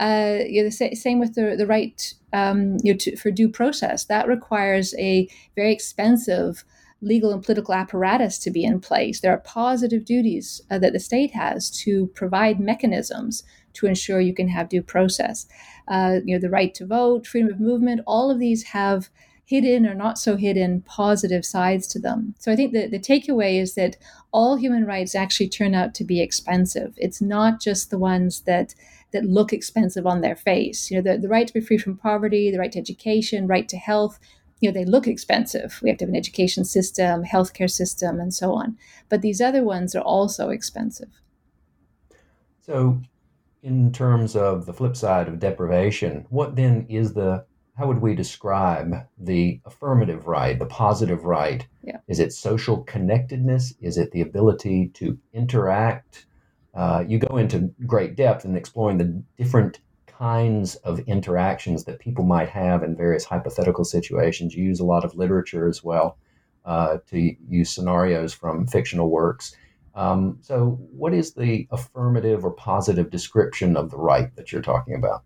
Uh, 0.00 0.38
you 0.48 0.62
know, 0.62 0.68
the 0.68 0.96
same 0.96 1.20
with 1.20 1.34
the, 1.34 1.54
the 1.56 1.66
right 1.66 2.14
um, 2.32 2.78
you 2.82 2.92
know, 2.92 2.96
to, 2.96 3.16
for 3.16 3.30
due 3.30 3.48
process. 3.48 4.04
That 4.06 4.26
requires 4.26 4.94
a 4.98 5.28
very 5.54 5.72
expensive 5.72 6.64
legal 7.02 7.32
and 7.32 7.42
political 7.42 7.74
apparatus 7.74 8.38
to 8.38 8.50
be 8.50 8.64
in 8.64 8.80
place. 8.80 9.20
There 9.20 9.32
are 9.32 9.38
positive 9.38 10.04
duties 10.04 10.60
uh, 10.70 10.78
that 10.78 10.92
the 10.92 11.00
state 11.00 11.32
has 11.32 11.70
to 11.82 12.08
provide 12.08 12.60
mechanisms 12.60 13.42
to 13.74 13.86
ensure 13.86 14.20
you 14.20 14.34
can 14.34 14.48
have 14.48 14.68
due 14.68 14.82
process. 14.82 15.46
Uh, 15.88 16.20
you 16.24 16.34
know, 16.34 16.40
the 16.40 16.50
right 16.50 16.74
to 16.74 16.86
vote, 16.86 17.26
freedom 17.26 17.50
of 17.50 17.60
movement, 17.60 18.02
all 18.06 18.30
of 18.30 18.38
these 18.38 18.64
have 18.64 19.08
hidden 19.44 19.84
or 19.84 19.94
not 19.94 20.16
so 20.16 20.36
hidden 20.36 20.80
positive 20.82 21.44
sides 21.44 21.88
to 21.88 21.98
them. 21.98 22.34
So 22.38 22.52
I 22.52 22.56
think 22.56 22.72
the, 22.72 22.86
the 22.86 23.00
takeaway 23.00 23.60
is 23.60 23.74
that 23.74 23.96
all 24.30 24.56
human 24.56 24.86
rights 24.86 25.16
actually 25.16 25.48
turn 25.48 25.74
out 25.74 25.92
to 25.96 26.04
be 26.04 26.20
expensive. 26.20 26.94
It's 26.96 27.20
not 27.20 27.60
just 27.60 27.90
the 27.90 27.98
ones 27.98 28.42
that 28.42 28.74
that 29.12 29.24
look 29.24 29.52
expensive 29.52 30.06
on 30.06 30.20
their 30.20 30.36
face. 30.36 30.88
You 30.88 30.98
know, 30.98 31.12
the, 31.12 31.18
the 31.18 31.28
right 31.28 31.44
to 31.44 31.52
be 31.52 31.60
free 31.60 31.78
from 31.78 31.96
poverty, 31.96 32.48
the 32.48 32.60
right 32.60 32.70
to 32.70 32.78
education, 32.78 33.48
right 33.48 33.68
to 33.68 33.76
health, 33.76 34.20
you 34.60 34.68
know 34.68 34.74
they 34.74 34.84
look 34.84 35.06
expensive. 35.06 35.80
We 35.82 35.88
have 35.88 35.98
to 35.98 36.04
have 36.04 36.10
an 36.10 36.16
education 36.16 36.64
system 36.64 37.24
healthcare 37.24 37.70
system 37.70 38.20
and 38.20 38.32
so 38.32 38.52
on. 38.52 38.76
But 39.08 39.22
these 39.22 39.40
other 39.40 39.64
ones 39.64 39.94
are 39.94 40.02
also 40.02 40.50
expensive. 40.50 41.08
So 42.60 43.00
in 43.62 43.92
terms 43.92 44.36
of 44.36 44.66
the 44.66 44.72
flip 44.72 44.96
side 44.96 45.28
of 45.28 45.38
deprivation 45.38 46.24
what 46.30 46.56
then 46.56 46.86
is 46.88 47.12
the 47.12 47.44
how 47.76 47.86
would 47.86 48.00
we 48.00 48.14
describe 48.14 48.94
the 49.18 49.60
affirmative 49.64 50.26
right 50.26 50.58
the 50.58 50.66
positive 50.66 51.24
right? 51.24 51.66
Yeah. 51.82 51.98
is 52.08 52.20
it 52.20 52.32
social 52.32 52.82
connectedness? 52.84 53.74
Is 53.80 53.96
it 53.96 54.12
the 54.12 54.20
ability 54.20 54.88
to 54.94 55.18
interact? 55.32 56.26
Uh, 56.74 57.04
you 57.06 57.18
go 57.18 57.36
into 57.36 57.72
great 57.86 58.16
depth 58.16 58.44
in 58.44 58.56
exploring 58.56 58.98
the 58.98 59.22
different 59.36 59.80
kinds 60.20 60.74
of 60.76 61.00
interactions 61.00 61.84
that 61.84 61.98
people 61.98 62.24
might 62.24 62.50
have 62.50 62.82
in 62.82 62.94
various 62.94 63.24
hypothetical 63.24 63.84
situations. 63.84 64.54
You 64.54 64.64
use 64.64 64.78
a 64.78 64.84
lot 64.84 65.02
of 65.02 65.14
literature 65.14 65.66
as 65.66 65.82
well 65.82 66.18
uh, 66.66 66.98
to 67.08 67.34
use 67.48 67.70
scenarios 67.70 68.34
from 68.34 68.66
fictional 68.66 69.08
works. 69.08 69.56
Um, 69.94 70.38
so, 70.42 70.78
what 70.92 71.14
is 71.14 71.32
the 71.32 71.66
affirmative 71.70 72.44
or 72.44 72.50
positive 72.52 73.10
description 73.10 73.76
of 73.76 73.90
the 73.90 73.96
right 73.96 74.34
that 74.36 74.52
you're 74.52 74.62
talking 74.62 74.94
about? 74.94 75.24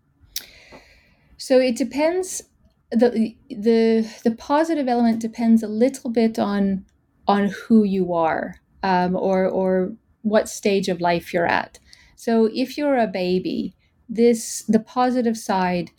So 1.37 1.59
it 1.59 1.75
depends. 1.75 2.43
the 2.91 3.35
the 3.49 4.07
The 4.23 4.35
positive 4.37 4.87
element 4.87 5.21
depends 5.21 5.61
a 5.61 5.67
little 5.67 6.09
bit 6.09 6.39
on 6.39 6.85
on 7.27 7.49
who 7.49 7.83
you 7.83 8.13
are 8.13 8.55
um, 8.81 9.15
or 9.15 9.47
or 9.47 9.93
what 10.21 10.49
stage 10.49 10.87
of 10.87 11.01
life 11.01 11.33
you're 11.33 11.45
at. 11.45 11.79
So 12.15 12.49
if 12.53 12.77
you're 12.77 12.97
a 12.97 13.07
baby, 13.07 13.75
this 14.09 14.63
the 14.67 14.79
positive 14.79 15.37
side 15.37 15.91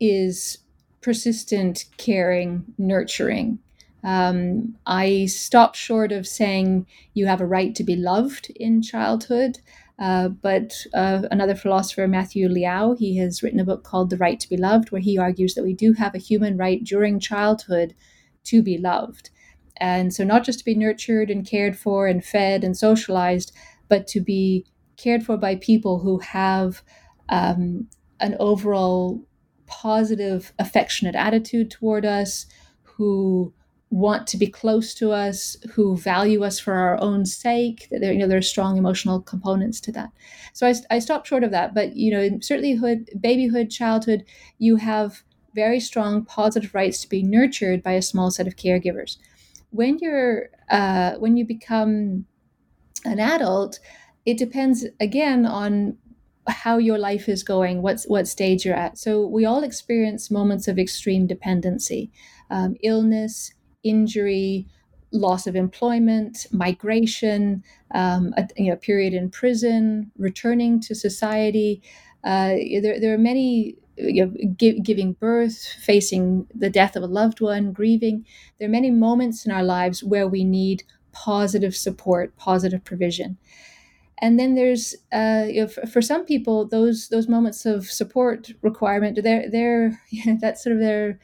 is 0.00 0.58
persistent 1.00 1.84
caring 1.96 2.64
nurturing. 2.78 3.58
Um, 4.02 4.76
i 4.86 5.24
stop 5.24 5.74
short 5.74 6.12
of 6.12 6.26
saying 6.26 6.86
you 7.14 7.24
have 7.24 7.40
a 7.40 7.46
right 7.46 7.74
to 7.74 7.82
be 7.82 7.96
loved 7.96 8.52
in 8.54 8.82
childhood 8.82 9.60
uh, 9.98 10.28
but 10.28 10.74
uh, 10.92 11.22
another 11.30 11.54
philosopher 11.54 12.06
matthew 12.06 12.46
liao 12.46 12.94
he 12.94 13.16
has 13.16 13.42
written 13.42 13.60
a 13.60 13.64
book 13.64 13.82
called 13.82 14.10
the 14.10 14.18
right 14.18 14.38
to 14.40 14.48
be 14.50 14.58
loved 14.58 14.90
where 14.90 15.00
he 15.00 15.16
argues 15.16 15.54
that 15.54 15.64
we 15.64 15.72
do 15.72 15.94
have 15.94 16.14
a 16.14 16.18
human 16.18 16.58
right 16.58 16.84
during 16.84 17.18
childhood 17.18 17.94
to 18.44 18.62
be 18.62 18.78
loved. 18.78 19.30
And 19.78 20.14
so 20.14 20.22
not 20.22 20.44
just 20.44 20.60
to 20.60 20.64
be 20.64 20.74
nurtured 20.74 21.30
and 21.30 21.46
cared 21.46 21.76
for 21.76 22.06
and 22.06 22.24
fed 22.24 22.62
and 22.62 22.76
socialized 22.76 23.52
but 23.88 24.06
to 24.08 24.20
be 24.20 24.64
cared 24.96 25.24
for 25.24 25.36
by 25.36 25.56
people 25.56 25.98
who 25.98 26.18
have 26.20 26.82
um, 27.28 27.88
an 28.20 28.36
overall 28.38 29.24
positive, 29.66 30.52
affectionate 30.58 31.14
attitude 31.14 31.70
toward 31.70 32.04
us, 32.04 32.46
who 32.82 33.52
want 33.90 34.26
to 34.26 34.36
be 34.36 34.46
close 34.46 34.92
to 34.94 35.12
us, 35.12 35.56
who 35.72 35.96
value 35.96 36.42
us 36.42 36.58
for 36.58 36.74
our 36.74 37.00
own 37.00 37.24
sake. 37.24 37.86
There, 37.90 38.12
you 38.12 38.18
know, 38.18 38.26
there 38.26 38.38
are 38.38 38.42
strong 38.42 38.76
emotional 38.76 39.20
components 39.20 39.80
to 39.82 39.92
that. 39.92 40.10
So 40.52 40.66
I, 40.66 40.74
I 40.90 40.98
stopped 40.98 41.28
short 41.28 41.44
of 41.44 41.52
that. 41.52 41.74
But 41.74 41.96
you 41.96 42.10
know, 42.10 42.38
certainly 42.42 42.72
hood, 42.72 43.08
babyhood, 43.20 43.70
childhood, 43.70 44.24
you 44.58 44.76
have 44.76 45.22
very 45.54 45.78
strong 45.78 46.24
positive 46.24 46.74
rights 46.74 47.00
to 47.02 47.08
be 47.08 47.22
nurtured 47.22 47.82
by 47.82 47.92
a 47.92 48.02
small 48.02 48.30
set 48.30 48.48
of 48.48 48.56
caregivers. 48.56 49.16
When 49.70 49.98
you're 49.98 50.48
uh, 50.70 51.14
when 51.14 51.36
you 51.36 51.46
become 51.46 52.26
an 53.04 53.20
adult, 53.20 53.78
it 54.26 54.38
depends 54.38 54.86
again 54.98 55.46
on 55.46 55.98
how 56.48 56.78
your 56.78 56.98
life 56.98 57.28
is 57.28 57.42
going, 57.42 57.82
what's 57.82 58.04
what 58.06 58.28
stage 58.28 58.64
you're 58.64 58.74
at. 58.74 58.98
So 58.98 59.26
we 59.26 59.44
all 59.44 59.62
experience 59.62 60.30
moments 60.30 60.68
of 60.68 60.78
extreme 60.78 61.26
dependency, 61.26 62.10
um, 62.50 62.76
illness, 62.82 63.52
injury, 63.82 64.66
loss 65.12 65.46
of 65.46 65.56
employment, 65.56 66.46
migration, 66.52 67.62
um, 67.94 68.34
a 68.36 68.48
you 68.56 68.70
know, 68.70 68.76
period 68.76 69.14
in 69.14 69.30
prison, 69.30 70.10
returning 70.18 70.80
to 70.80 70.94
society. 70.94 71.82
Uh, 72.24 72.56
there, 72.82 73.00
there 73.00 73.14
are 73.14 73.18
many 73.18 73.76
you 73.96 74.26
know, 74.26 74.34
giving 74.56 75.12
birth, 75.12 75.56
facing 75.80 76.46
the 76.54 76.70
death 76.70 76.96
of 76.96 77.02
a 77.02 77.06
loved 77.06 77.40
one, 77.40 77.72
grieving. 77.72 78.26
There 78.58 78.66
are 78.68 78.72
many 78.72 78.90
moments 78.90 79.46
in 79.46 79.52
our 79.52 79.62
lives 79.62 80.02
where 80.02 80.26
we 80.26 80.42
need 80.44 80.82
positive 81.12 81.76
support, 81.76 82.36
positive 82.36 82.82
provision. 82.82 83.38
And 84.18 84.38
then 84.38 84.54
there's, 84.54 84.94
uh, 85.12 85.46
you 85.48 85.62
know, 85.62 85.68
for, 85.68 85.86
for, 85.86 86.00
some 86.00 86.24
people, 86.24 86.66
those 86.66 87.08
those 87.08 87.28
moments 87.28 87.66
of 87.66 87.86
support 87.86 88.52
requirement, 88.62 89.18
they're 89.22 89.50
they're 89.50 90.00
that's 90.40 90.62
sort 90.62 90.76
of 90.76 90.80
their 90.80 91.18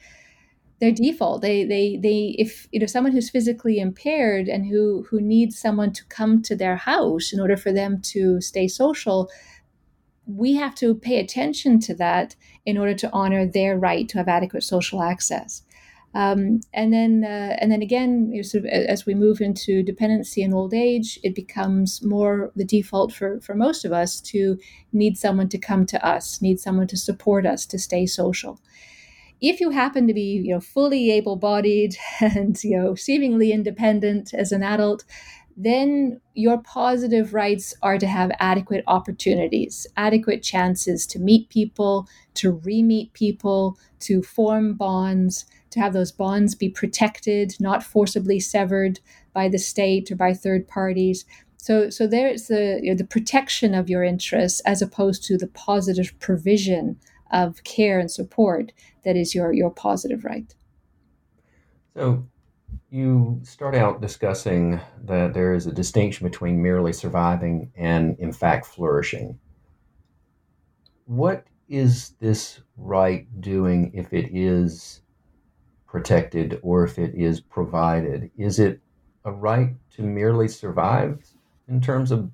their 0.81 0.91
default. 0.91 1.41
They 1.41 1.63
they 1.63 1.97
they 1.97 2.35
if 2.37 2.67
you 2.71 2.79
know 2.79 2.87
someone 2.87 3.13
who's 3.13 3.29
physically 3.29 3.79
impaired 3.79 4.49
and 4.49 4.65
who 4.65 5.05
who 5.09 5.21
needs 5.21 5.57
someone 5.57 5.93
to 5.93 6.03
come 6.05 6.41
to 6.41 6.55
their 6.55 6.75
house 6.75 7.31
in 7.31 7.39
order 7.39 7.55
for 7.55 7.71
them 7.71 8.01
to 8.01 8.41
stay 8.41 8.67
social, 8.67 9.29
we 10.25 10.55
have 10.55 10.75
to 10.75 10.95
pay 10.95 11.19
attention 11.19 11.79
to 11.81 11.93
that 11.95 12.35
in 12.65 12.77
order 12.77 12.93
to 12.95 13.09
honor 13.13 13.45
their 13.45 13.77
right 13.77 14.09
to 14.09 14.17
have 14.17 14.27
adequate 14.27 14.63
social 14.63 15.01
access. 15.01 15.63
Um, 16.13 16.59
and 16.73 16.91
then, 16.91 17.23
uh, 17.23 17.55
and 17.59 17.71
then 17.71 17.81
again, 17.81 18.29
you 18.31 18.37
know, 18.37 18.41
sort 18.41 18.65
of 18.65 18.69
as 18.69 19.05
we 19.05 19.13
move 19.13 19.39
into 19.39 19.81
dependency 19.81 20.43
and 20.43 20.53
old 20.53 20.73
age, 20.73 21.17
it 21.23 21.33
becomes 21.33 22.03
more 22.03 22.51
the 22.55 22.65
default 22.65 23.13
for 23.13 23.39
for 23.39 23.55
most 23.55 23.85
of 23.85 23.93
us 23.93 24.19
to 24.21 24.59
need 24.91 25.17
someone 25.17 25.47
to 25.49 25.57
come 25.57 25.85
to 25.85 26.05
us, 26.05 26.41
need 26.41 26.59
someone 26.59 26.87
to 26.87 26.97
support 26.97 27.45
us 27.45 27.65
to 27.67 27.79
stay 27.79 28.05
social. 28.05 28.59
If 29.39 29.59
you 29.59 29.71
happen 29.71 30.05
to 30.07 30.13
be, 30.13 30.41
you 30.45 30.53
know, 30.53 30.59
fully 30.59 31.09
able-bodied 31.11 31.95
and 32.19 32.61
you 32.63 32.77
know 32.77 32.95
seemingly 32.95 33.53
independent 33.53 34.33
as 34.33 34.51
an 34.51 34.63
adult, 34.63 35.05
then 35.55 36.19
your 36.33 36.57
positive 36.57 37.33
rights 37.33 37.73
are 37.81 37.97
to 37.97 38.07
have 38.07 38.31
adequate 38.39 38.83
opportunities, 38.87 39.87
adequate 39.95 40.43
chances 40.43 41.05
to 41.07 41.19
meet 41.19 41.49
people, 41.49 42.07
to 42.33 42.51
re 42.51 42.83
meet 42.83 43.13
people, 43.13 43.77
to 43.99 44.21
form 44.21 44.73
bonds, 44.73 45.45
to 45.71 45.79
have 45.79 45.93
those 45.93 46.11
bonds 46.11 46.55
be 46.55 46.69
protected, 46.69 47.53
not 47.59 47.83
forcibly 47.83 48.39
severed 48.39 48.99
by 49.33 49.47
the 49.47 49.57
state 49.57 50.11
or 50.11 50.15
by 50.15 50.33
third 50.33 50.67
parties. 50.67 51.25
So, 51.57 51.89
so 51.89 52.07
there's 52.07 52.47
the 52.47 52.79
you 52.81 52.91
know, 52.91 52.97
the 52.97 53.03
protection 53.03 53.73
of 53.73 53.89
your 53.89 54.03
interests 54.03 54.61
as 54.61 54.81
opposed 54.81 55.23
to 55.25 55.37
the 55.37 55.47
positive 55.47 56.17
provision 56.19 56.99
of 57.31 57.63
care 57.63 57.99
and 57.99 58.11
support 58.11 58.73
that 59.03 59.15
is 59.15 59.33
your 59.33 59.53
your 59.53 59.69
positive 59.69 60.25
right. 60.25 60.53
So, 61.95 62.27
you 62.89 63.39
start 63.43 63.73
out 63.73 64.01
discussing 64.01 64.79
that 65.05 65.33
there 65.33 65.53
is 65.53 65.65
a 65.65 65.71
distinction 65.71 66.27
between 66.27 66.61
merely 66.61 66.91
surviving 66.91 67.71
and, 67.75 68.17
in 68.19 68.33
fact, 68.33 68.65
flourishing. 68.65 69.39
What 71.05 71.45
is 71.69 72.09
this 72.19 72.59
right 72.75 73.27
doing 73.39 73.91
if 73.93 74.11
it 74.11 74.29
is 74.35 75.00
protected 75.91 76.57
or 76.63 76.85
if 76.85 76.97
it 76.97 77.13
is 77.13 77.41
provided? 77.41 78.31
Is 78.37 78.59
it 78.59 78.79
a 79.25 79.31
right 79.31 79.75
to 79.95 80.01
merely 80.01 80.47
survive 80.47 81.19
in 81.67 81.81
terms 81.81 82.11
of 82.11 82.31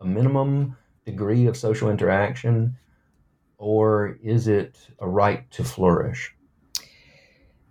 a 0.00 0.04
minimum 0.04 0.76
degree 1.06 1.46
of 1.46 1.56
social 1.56 1.90
interaction, 1.90 2.76
or 3.56 4.18
is 4.22 4.48
it 4.48 4.76
a 4.98 5.08
right 5.08 5.48
to 5.52 5.64
flourish? 5.64 6.34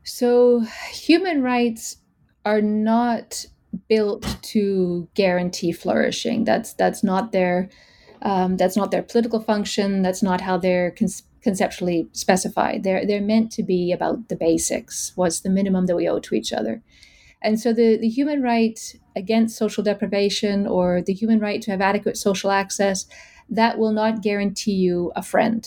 So, 0.04 0.62
human 0.92 1.44
rights 1.44 1.98
are 2.46 2.62
not 2.62 3.46
built 3.90 4.38
to 4.42 5.10
guarantee 5.14 5.74
flourishing. 5.74 6.46
That's 6.46 6.74
that's 6.74 7.04
not 7.04 7.34
their 7.34 7.70
um, 8.22 8.56
that's 8.56 8.78
not 8.78 8.92
their 8.92 9.04
political 9.04 9.42
function. 9.42 10.02
That's 10.02 10.24
not 10.24 10.42
how 10.42 10.58
they're 10.58 10.92
con- 10.92 11.10
conceptually 11.48 12.10
specified. 12.12 12.84
They're 12.84 13.06
they're 13.08 13.34
meant 13.34 13.50
to 13.54 13.64
be 13.64 13.94
about 13.94 14.28
the 14.28 14.36
basics. 14.36 15.14
What's 15.16 15.40
the 15.40 15.56
minimum 15.60 15.86
that 15.86 15.96
we 15.96 16.10
owe 16.10 16.20
to 16.20 16.36
each 16.36 16.52
other? 16.52 16.82
And 17.42 17.58
so 17.58 17.72
the, 17.72 17.98
the 17.98 18.10
human 18.10 18.42
right 18.42 18.78
against 19.16 19.58
social 19.58 19.84
deprivation 19.84 20.68
or 20.68 21.02
the 21.02 21.14
human 21.14 21.40
right 21.40 21.62
to 21.62 21.72
have 21.72 21.80
adequate 21.80 22.18
social 22.18 22.52
access, 22.52 23.06
that 23.50 23.78
will 23.78 23.94
not 23.94 24.24
guarantee 24.24 24.74
you 24.74 25.14
a 25.16 25.24
friend. 25.24 25.62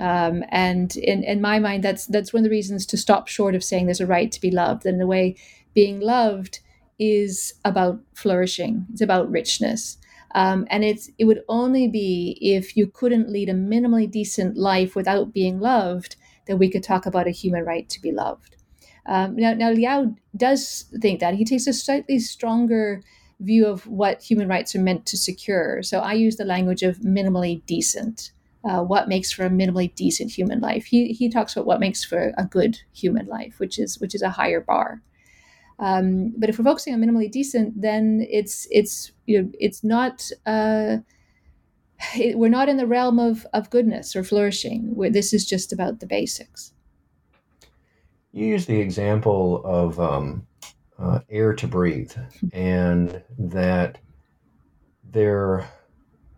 Um, 0.00 0.44
and 0.48 0.96
in, 0.96 1.22
in 1.24 1.40
my 1.42 1.58
mind, 1.58 1.84
that's 1.84 2.06
that's 2.06 2.32
one 2.32 2.42
of 2.42 2.44
the 2.44 2.58
reasons 2.58 2.86
to 2.86 2.96
stop 2.96 3.28
short 3.28 3.54
of 3.54 3.62
saying 3.62 3.84
there's 3.84 4.06
a 4.06 4.14
right 4.16 4.32
to 4.32 4.40
be 4.40 4.50
loved. 4.50 4.86
And 4.86 4.98
the 4.98 5.12
way 5.14 5.36
being 5.74 6.00
loved 6.00 6.60
is 6.98 7.52
about 7.66 8.00
flourishing. 8.14 8.86
It's 8.92 9.02
about 9.02 9.30
richness. 9.30 9.98
Um, 10.34 10.66
and 10.70 10.84
it's 10.84 11.10
it 11.18 11.24
would 11.24 11.42
only 11.48 11.88
be 11.88 12.38
if 12.40 12.76
you 12.76 12.86
couldn't 12.86 13.28
lead 13.28 13.48
a 13.48 13.54
minimally 13.54 14.10
decent 14.10 14.56
life 14.56 14.96
without 14.96 15.32
being 15.32 15.60
loved 15.60 16.16
that 16.46 16.56
we 16.56 16.70
could 16.70 16.82
talk 16.82 17.06
about 17.06 17.26
a 17.26 17.30
human 17.30 17.64
right 17.64 17.88
to 17.88 18.00
be 18.00 18.12
loved. 18.12 18.56
Um, 19.06 19.36
now, 19.36 19.52
now 19.52 19.70
Liao 19.70 20.14
does 20.36 20.86
think 21.00 21.20
that 21.20 21.34
he 21.34 21.44
takes 21.44 21.66
a 21.66 21.72
slightly 21.72 22.18
stronger 22.18 23.02
view 23.40 23.66
of 23.66 23.86
what 23.86 24.22
human 24.22 24.48
rights 24.48 24.74
are 24.74 24.80
meant 24.80 25.06
to 25.06 25.16
secure. 25.16 25.82
So 25.82 25.98
I 25.98 26.12
use 26.12 26.36
the 26.36 26.44
language 26.44 26.82
of 26.82 26.98
minimally 26.98 27.64
decent. 27.66 28.32
Uh, 28.64 28.80
what 28.80 29.08
makes 29.08 29.32
for 29.32 29.44
a 29.44 29.50
minimally 29.50 29.92
decent 29.94 30.30
human 30.30 30.60
life? 30.60 30.84
He 30.86 31.08
he 31.08 31.28
talks 31.28 31.54
about 31.54 31.66
what 31.66 31.80
makes 31.80 32.04
for 32.04 32.32
a 32.38 32.44
good 32.44 32.78
human 32.92 33.26
life, 33.26 33.58
which 33.58 33.78
is 33.78 33.98
which 34.00 34.14
is 34.14 34.22
a 34.22 34.30
higher 34.30 34.60
bar. 34.60 35.02
Um, 35.78 36.32
but 36.36 36.48
if 36.48 36.58
we're 36.58 36.64
focusing 36.64 36.94
on 36.94 37.00
minimally 37.00 37.30
decent, 37.30 37.80
then 37.80 38.26
it's 38.30 38.66
it's 38.70 39.12
you 39.26 39.42
know, 39.42 39.50
it's 39.58 39.82
not 39.82 40.30
uh, 40.46 40.98
it, 42.16 42.38
we're 42.38 42.48
not 42.48 42.68
in 42.68 42.76
the 42.76 42.86
realm 42.86 43.18
of 43.18 43.46
of 43.52 43.70
goodness 43.70 44.14
or 44.14 44.24
flourishing. 44.24 44.94
Where 44.94 45.10
this 45.10 45.32
is 45.32 45.46
just 45.46 45.72
about 45.72 46.00
the 46.00 46.06
basics. 46.06 46.72
You 48.32 48.46
use 48.46 48.66
the 48.66 48.80
example 48.80 49.62
of 49.64 50.00
um, 50.00 50.46
uh, 50.98 51.20
air 51.30 51.52
to 51.54 51.66
breathe, 51.66 52.12
and 52.52 53.22
that 53.38 53.98
there 55.10 55.68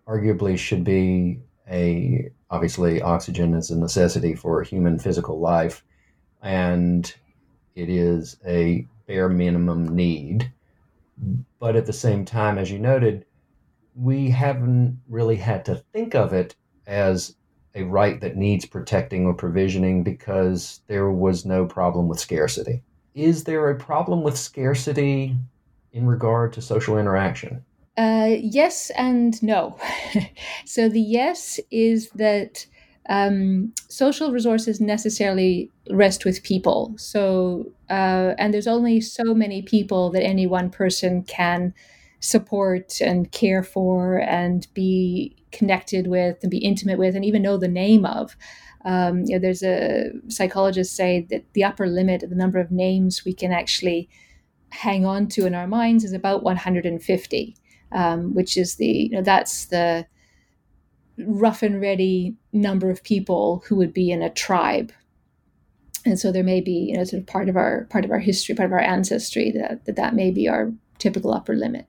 arguably 0.06 0.58
should 0.58 0.84
be 0.84 1.40
a 1.70 2.30
obviously 2.50 3.00
oxygen 3.02 3.54
is 3.54 3.70
a 3.70 3.78
necessity 3.78 4.34
for 4.34 4.62
human 4.62 4.98
physical 4.98 5.40
life, 5.40 5.84
and 6.42 7.14
it 7.74 7.88
is 7.88 8.36
a 8.46 8.86
bare 9.06 9.28
minimum 9.28 9.94
need. 9.94 10.52
But 11.58 11.76
at 11.76 11.86
the 11.86 11.92
same 11.92 12.24
time, 12.24 12.58
as 12.58 12.70
you 12.70 12.78
noted, 12.78 13.24
we 13.94 14.30
haven't 14.30 15.00
really 15.08 15.36
had 15.36 15.64
to 15.66 15.76
think 15.92 16.14
of 16.14 16.32
it 16.32 16.56
as 16.86 17.36
a 17.74 17.82
right 17.84 18.20
that 18.20 18.36
needs 18.36 18.66
protecting 18.66 19.26
or 19.26 19.34
provisioning 19.34 20.02
because 20.02 20.80
there 20.86 21.10
was 21.10 21.44
no 21.44 21.66
problem 21.66 22.08
with 22.08 22.20
scarcity. 22.20 22.82
Is 23.14 23.44
there 23.44 23.70
a 23.70 23.78
problem 23.78 24.22
with 24.22 24.36
scarcity 24.38 25.36
in 25.92 26.06
regard 26.06 26.52
to 26.54 26.62
social 26.62 26.98
interaction? 26.98 27.64
Uh, 27.96 28.36
yes 28.40 28.90
and 28.96 29.40
no. 29.42 29.76
so 30.64 30.88
the 30.88 31.00
yes 31.00 31.60
is 31.70 32.10
that 32.10 32.66
um, 33.08 33.72
social 33.88 34.32
resources 34.32 34.80
necessarily 34.80 35.70
rest 35.90 36.24
with 36.24 36.42
people. 36.42 36.94
So, 36.96 37.72
uh, 37.90 38.34
and 38.38 38.54
there's 38.54 38.66
only 38.66 39.00
so 39.00 39.34
many 39.34 39.62
people 39.62 40.10
that 40.10 40.22
any 40.22 40.46
one 40.46 40.70
person 40.70 41.22
can 41.22 41.74
support 42.20 43.00
and 43.02 43.30
care 43.32 43.62
for 43.62 44.18
and 44.18 44.66
be 44.72 45.36
connected 45.52 46.06
with 46.06 46.38
and 46.42 46.50
be 46.50 46.58
intimate 46.58 46.98
with 46.98 47.14
and 47.14 47.24
even 47.24 47.42
know 47.42 47.58
the 47.58 47.68
name 47.68 48.06
of. 48.06 48.36
Um, 48.86 49.24
you 49.26 49.34
know, 49.34 49.38
there's 49.38 49.62
a 49.62 50.10
psychologist 50.28 50.96
say 50.96 51.26
that 51.30 51.44
the 51.52 51.64
upper 51.64 51.86
limit 51.86 52.22
of 52.22 52.30
the 52.30 52.36
number 52.36 52.58
of 52.58 52.70
names 52.70 53.24
we 53.24 53.34
can 53.34 53.52
actually 53.52 54.08
hang 54.70 55.06
on 55.06 55.28
to 55.28 55.46
in 55.46 55.54
our 55.54 55.66
minds 55.66 56.04
is 56.04 56.12
about 56.12 56.42
150, 56.42 57.56
um, 57.92 58.34
which 58.34 58.56
is 58.56 58.76
the 58.76 58.86
you 58.86 59.10
know 59.10 59.22
that's 59.22 59.66
the 59.66 60.06
rough 61.18 61.62
and 61.62 61.80
ready 61.80 62.36
number 62.52 62.90
of 62.90 63.04
people 63.04 63.62
who 63.68 63.76
would 63.76 63.92
be 63.92 64.10
in 64.10 64.22
a 64.22 64.30
tribe. 64.30 64.92
And 66.04 66.18
so 66.18 66.30
there 66.30 66.44
may 66.44 66.60
be 66.60 66.72
you 66.72 66.96
know 66.96 67.04
sort 67.04 67.20
of 67.20 67.26
part 67.26 67.48
of 67.48 67.56
our 67.56 67.86
part 67.90 68.04
of 68.04 68.10
our 68.10 68.18
history 68.18 68.54
part 68.54 68.68
of 68.68 68.72
our 68.72 68.80
ancestry 68.80 69.50
that 69.52 69.84
that, 69.86 69.96
that 69.96 70.14
may 70.14 70.30
be 70.30 70.48
our 70.48 70.72
typical 70.98 71.32
upper 71.32 71.54
limit. 71.54 71.86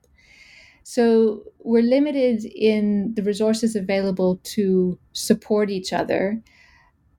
So 0.82 1.42
we're 1.64 1.82
limited 1.82 2.44
in 2.44 3.12
the 3.14 3.22
resources 3.22 3.74
available 3.74 4.40
to 4.44 4.98
support 5.12 5.68
each 5.68 5.92
other 5.92 6.42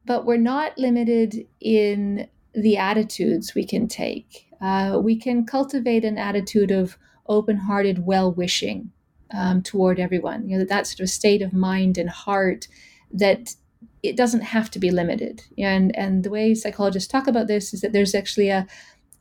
but 0.07 0.25
we're 0.25 0.37
not 0.37 0.75
limited 0.77 1.45
in 1.59 2.27
the 2.53 2.77
attitudes 2.77 3.53
we 3.53 3.65
can 3.65 3.87
take. 3.87 4.47
Uh, 4.59 4.99
we 5.03 5.15
can 5.15 5.45
cultivate 5.45 6.03
an 6.03 6.17
attitude 6.17 6.71
of 6.71 6.97
open-hearted 7.27 8.05
well-wishing 8.05 8.89
um, 9.31 9.61
toward 9.61 9.99
everyone. 9.99 10.47
You 10.47 10.57
know 10.57 10.59
that 10.59 10.69
that 10.69 10.87
sort 10.87 11.01
of 11.01 11.09
state 11.09 11.41
of 11.41 11.53
mind 11.53 11.97
and 11.97 12.09
heart 12.09 12.67
that 13.11 13.55
it 14.03 14.15
doesn't 14.15 14.41
have 14.41 14.69
to 14.71 14.79
be 14.79 14.91
limited. 14.91 15.43
And 15.57 15.95
and 15.95 16.23
the 16.23 16.29
way 16.29 16.53
psychologists 16.53 17.11
talk 17.11 17.27
about 17.27 17.47
this 17.47 17.73
is 17.73 17.81
that 17.81 17.93
there's 17.93 18.15
actually 18.15 18.49
a 18.49 18.67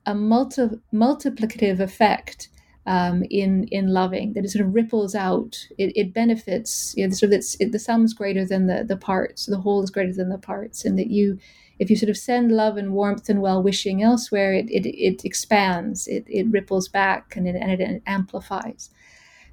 a 0.07 0.15
multi, 0.15 0.69
multiplicative 0.93 1.81
effect 1.81 2.49
um, 2.87 3.25
in 3.31 3.65
in 3.65 3.89
loving 3.89 4.33
that 4.35 4.45
it 4.45 4.51
sort 4.51 4.65
of 4.65 4.75
ripples 4.75 5.15
out. 5.15 5.67
It, 5.77 5.93
it 5.97 6.15
benefits. 6.15 6.95
You 6.97 7.07
know, 7.07 7.13
sort 7.13 7.33
of 7.33 7.39
it's 7.39 7.57
it, 7.61 7.73
the 7.73 7.79
sum's 7.79 8.15
greater 8.15 8.45
than 8.45 8.67
the 8.67 8.85
the 8.85 8.97
parts. 8.97 9.47
The 9.47 9.59
whole 9.59 9.83
is 9.83 9.91
greater 9.91 10.13
than 10.13 10.29
the 10.29 10.39
parts, 10.39 10.85
and 10.85 10.99
that 10.99 11.09
you. 11.09 11.39
If 11.79 11.91
you 11.91 11.97
sort 11.97 12.09
of 12.09 12.17
send 12.17 12.53
love 12.53 12.79
and 12.79 12.95
warmth 12.95 13.29
and 13.29 13.43
well 13.43 13.63
wishing 13.63 14.03
elsewhere, 14.03 14.55
it, 14.55 14.65
it, 14.71 14.89
it 14.89 15.27
expands, 15.27 16.09
it, 16.09 16.25
it 16.27 16.47
ripples 16.51 16.89
back, 16.89 17.37
and 17.37 17.47
it, 17.47 17.55
and 17.55 17.71
it 17.71 18.03
amplifies. 18.07 18.89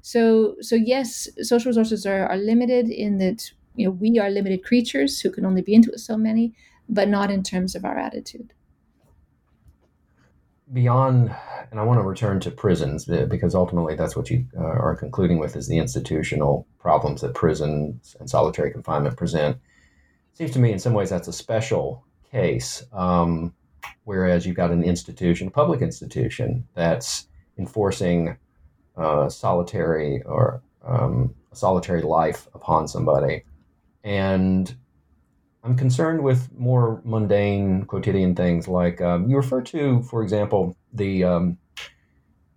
So, 0.04 0.56
so 0.60 0.76
yes, 0.76 1.28
social 1.40 1.70
resources 1.70 2.04
are, 2.04 2.26
are 2.26 2.36
limited 2.36 2.90
in 2.90 3.16
that 3.18 3.50
you 3.74 3.86
know 3.86 3.92
we 3.92 4.18
are 4.18 4.30
limited 4.30 4.62
creatures 4.62 5.20
who 5.20 5.30
can 5.30 5.46
only 5.46 5.62
be 5.62 5.74
into 5.74 5.98
so 5.98 6.16
many, 6.16 6.52
but 6.88 7.08
not 7.08 7.30
in 7.30 7.42
terms 7.42 7.74
of 7.74 7.84
our 7.84 7.98
attitude 7.98 8.52
beyond, 10.72 11.34
and 11.70 11.78
I 11.78 11.84
want 11.84 11.98
to 11.98 12.02
return 12.02 12.40
to 12.40 12.50
prisons 12.50 13.04
because 13.04 13.54
ultimately 13.54 13.94
that's 13.94 14.16
what 14.16 14.30
you 14.30 14.44
uh, 14.56 14.62
are 14.62 14.96
concluding 14.96 15.38
with 15.38 15.56
is 15.56 15.68
the 15.68 15.78
institutional 15.78 16.66
problems 16.78 17.20
that 17.20 17.34
prisons 17.34 18.16
and 18.18 18.28
solitary 18.28 18.72
confinement 18.72 19.16
present. 19.16 19.56
It 19.56 20.36
seems 20.36 20.50
to 20.52 20.58
me 20.58 20.72
in 20.72 20.78
some 20.78 20.94
ways 20.94 21.10
that's 21.10 21.28
a 21.28 21.32
special 21.32 22.04
case, 22.30 22.82
um, 22.92 23.54
whereas 24.04 24.44
you've 24.44 24.56
got 24.56 24.72
an 24.72 24.82
institution, 24.82 25.50
public 25.50 25.80
institution, 25.80 26.66
that's 26.74 27.28
enforcing 27.56 28.36
uh, 28.96 29.28
solitary 29.28 30.22
or 30.22 30.62
um, 30.84 31.34
solitary 31.52 32.02
life 32.02 32.48
upon 32.54 32.88
somebody. 32.88 33.44
And 34.02 34.74
I'm 35.62 35.76
concerned 35.76 36.22
with 36.22 36.52
more 36.52 37.00
mundane, 37.04 37.84
quotidian 37.84 38.34
things 38.34 38.68
like 38.68 39.00
um, 39.00 39.28
you 39.28 39.36
refer 39.36 39.62
to, 39.62 40.02
for 40.02 40.22
example, 40.22 40.76
the 40.92 41.24
um, 41.24 41.58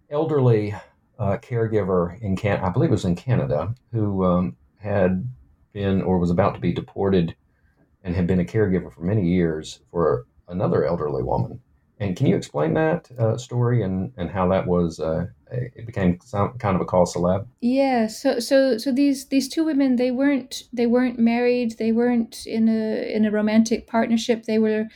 elderly 0.10 0.76
uh, 1.18 1.38
caregiver 1.38 2.20
in 2.22 2.36
Can 2.36 2.60
I 2.60 2.70
believe 2.70 2.90
it 2.90 2.94
was 2.94 3.06
in 3.06 3.16
Canada 3.16 3.74
who 3.92 4.26
um, 4.26 4.58
had 4.80 5.28
been 5.74 6.02
or 6.02 6.18
was 6.18 6.32
about 6.32 6.56
to 6.56 6.60
be 6.60 6.74
deported 6.74 7.36
and 8.04 8.16
had 8.16 8.28
been 8.28 8.40
a 8.40 8.46
caregiver 8.46 8.94
for 8.94 9.02
many 9.02 9.28
years 9.28 9.80
for 9.92 10.26
another 10.48 10.86
elderly 10.86 11.24
woman. 11.24 11.60
And 12.00 12.16
can 12.16 12.28
you 12.28 12.36
explain 12.36 12.74
that 12.76 13.10
uh, 13.18 13.38
story 13.38 13.82
and, 13.82 14.14
and 14.18 14.30
how 14.30 14.48
that 14.50 14.68
was 14.68 15.00
uh, 15.00 15.26
it 15.52 15.86
became 15.86 16.20
some 16.24 16.58
kind 16.58 16.76
of 16.76 16.82
a 16.82 16.86
cause 16.86 17.14
celeb. 17.14 17.48
Yeah. 17.62 18.08
So 18.08 18.40
so 18.40 18.78
so 18.78 18.92
these 18.92 19.28
these 19.28 19.48
two 19.48 19.64
women 19.64 19.96
they 19.96 20.12
weren't 20.12 20.64
they 20.74 20.88
weren't 20.88 21.20
married. 21.20 21.78
They 21.78 21.92
weren't 21.92 22.46
in 22.46 22.68
a 22.68 23.16
in 23.16 23.26
a 23.26 23.32
romantic 23.32 23.88
partnership. 23.88 24.44
They 24.44 24.60
were 24.60 24.88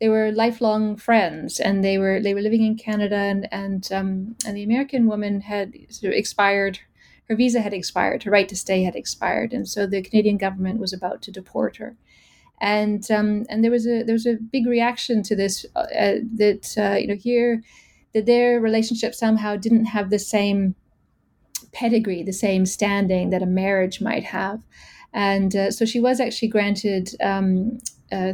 they 0.00 0.08
were 0.08 0.30
lifelong 0.30 0.96
friends, 0.96 1.58
and 1.60 1.84
they 1.84 1.98
were 1.98 2.20
they 2.20 2.34
were 2.34 2.40
living 2.40 2.64
in 2.64 2.76
Canada, 2.76 3.16
and 3.16 3.48
and 3.52 3.88
um, 3.92 4.36
and 4.46 4.56
the 4.56 4.62
American 4.62 5.06
woman 5.06 5.40
had 5.42 5.74
sort 5.90 6.12
of 6.12 6.18
expired. 6.18 6.80
Her 7.28 7.36
visa 7.36 7.60
had 7.60 7.74
expired. 7.74 8.22
Her 8.22 8.30
right 8.30 8.48
to 8.48 8.56
stay 8.56 8.84
had 8.84 8.96
expired, 8.96 9.52
and 9.52 9.68
so 9.68 9.86
the 9.86 10.02
Canadian 10.02 10.38
government 10.38 10.80
was 10.80 10.92
about 10.92 11.20
to 11.22 11.32
deport 11.32 11.76
her 11.76 11.96
and 12.60 13.10
um, 13.10 13.44
and 13.48 13.62
there 13.62 13.70
was 13.70 13.86
a 13.86 14.02
there 14.02 14.14
was 14.14 14.26
a 14.26 14.34
big 14.34 14.66
reaction 14.66 15.22
to 15.24 15.36
this 15.36 15.64
uh, 15.76 15.84
that 16.36 16.74
uh, 16.76 16.96
you 16.96 17.06
know 17.06 17.16
here 17.16 17.62
that 18.14 18.26
their 18.26 18.60
relationship 18.60 19.14
somehow 19.14 19.56
didn't 19.56 19.86
have 19.86 20.10
the 20.10 20.18
same 20.18 20.74
pedigree, 21.72 22.22
the 22.22 22.32
same 22.32 22.64
standing 22.64 23.30
that 23.30 23.42
a 23.42 23.46
marriage 23.46 24.00
might 24.00 24.24
have. 24.24 24.60
And 25.12 25.54
uh, 25.54 25.70
so 25.70 25.84
she 25.84 26.00
was 26.00 26.20
actually 26.20 26.48
granted 26.48 27.10
um, 27.20 27.78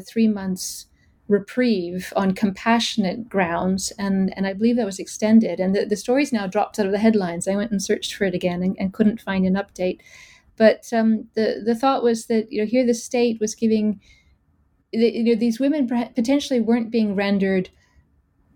three 0.07 0.29
months 0.29 0.87
reprieve 1.29 2.13
on 2.17 2.35
compassionate 2.35 3.29
grounds, 3.29 3.93
and, 3.99 4.37
and 4.37 4.47
I 4.47 4.53
believe 4.53 4.77
that 4.77 4.87
was 4.87 4.99
extended. 4.99 5.59
And 5.59 5.75
the, 5.75 5.87
the 5.87 5.97
story's 5.97 6.33
now 6.33 6.47
dropped 6.47 6.79
out 6.79 6.87
of 6.87 6.93
the 6.93 6.99
headlines. 6.99 7.49
I 7.49 7.57
went 7.57 7.71
and 7.71 7.83
searched 7.83 8.15
for 8.15 8.25
it 8.25 8.35
again 8.35 8.63
and, 8.63 8.77
and 8.79 8.93
couldn't 8.93 9.21
find 9.21 9.47
an 9.47 9.55
update. 9.55 10.01
But 10.57 10.85
um, 10.93 11.29
the 11.35 11.63
the 11.65 11.75
thought 11.75 12.03
was 12.03 12.27
that 12.27 12.51
you 12.53 12.61
know 12.63 12.67
here 12.67 12.87
the 12.87 12.95
state 12.95 13.41
was 13.41 13.55
giving 13.55 14.01
you 14.93 15.25
know 15.25 15.35
these 15.35 15.61
women 15.61 15.89
potentially 15.89 16.61
weren't 16.61 16.91
being 16.91 17.15
rendered 17.15 17.71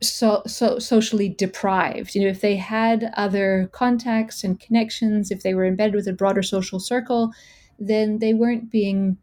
so, 0.00 0.42
so 0.46 0.78
socially 0.78 1.28
deprived. 1.28 2.14
You 2.14 2.22
know, 2.22 2.28
if 2.28 2.40
they 2.40 2.56
had 2.56 3.12
other 3.16 3.68
contacts 3.72 4.44
and 4.44 4.60
connections, 4.60 5.30
if 5.30 5.42
they 5.42 5.54
were 5.54 5.66
embedded 5.66 5.94
with 5.94 6.06
a 6.08 6.12
broader 6.12 6.42
social 6.42 6.78
circle, 6.80 7.32
then 7.78 8.18
they 8.18 8.34
weren't 8.34 8.70
being 8.70 9.18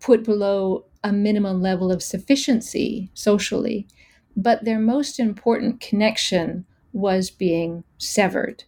put 0.00 0.24
below 0.24 0.84
a 1.04 1.12
minimum 1.12 1.62
level 1.62 1.90
of 1.90 2.02
sufficiency 2.02 3.10
socially. 3.14 3.86
But 4.36 4.64
their 4.64 4.78
most 4.78 5.18
important 5.18 5.80
connection 5.80 6.66
was 6.92 7.30
being 7.30 7.84
severed. 7.98 8.64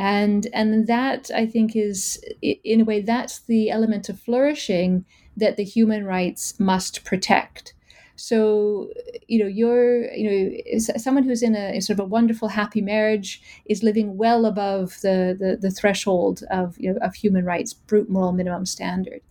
And, 0.00 0.46
and 0.54 0.86
that 0.86 1.30
I 1.34 1.44
think 1.46 1.76
is, 1.76 2.24
in 2.42 2.80
a 2.80 2.84
way, 2.84 3.02
that's 3.02 3.40
the 3.40 3.70
element 3.70 4.08
of 4.08 4.18
flourishing 4.18 5.04
that 5.36 5.56
the 5.56 5.64
human 5.64 6.06
rights 6.06 6.58
must 6.58 7.04
protect 7.04 7.74
so, 8.20 8.90
you 9.28 9.38
know, 9.38 9.46
you're, 9.46 10.12
you 10.12 10.30
know, 10.30 10.78
someone 10.78 11.24
who's 11.24 11.42
in 11.42 11.56
a 11.56 11.80
sort 11.80 11.98
of 11.98 12.04
a 12.04 12.08
wonderful, 12.08 12.48
happy 12.48 12.82
marriage 12.82 13.40
is 13.64 13.82
living 13.82 14.18
well 14.18 14.44
above 14.44 15.00
the 15.00 15.34
the, 15.38 15.56
the 15.58 15.70
threshold 15.70 16.42
of 16.50 16.78
you 16.78 16.92
know, 16.92 16.98
of 17.00 17.14
human 17.14 17.46
rights, 17.46 17.72
brute 17.72 18.10
moral 18.10 18.32
minimum 18.32 18.66
standard. 18.66 19.22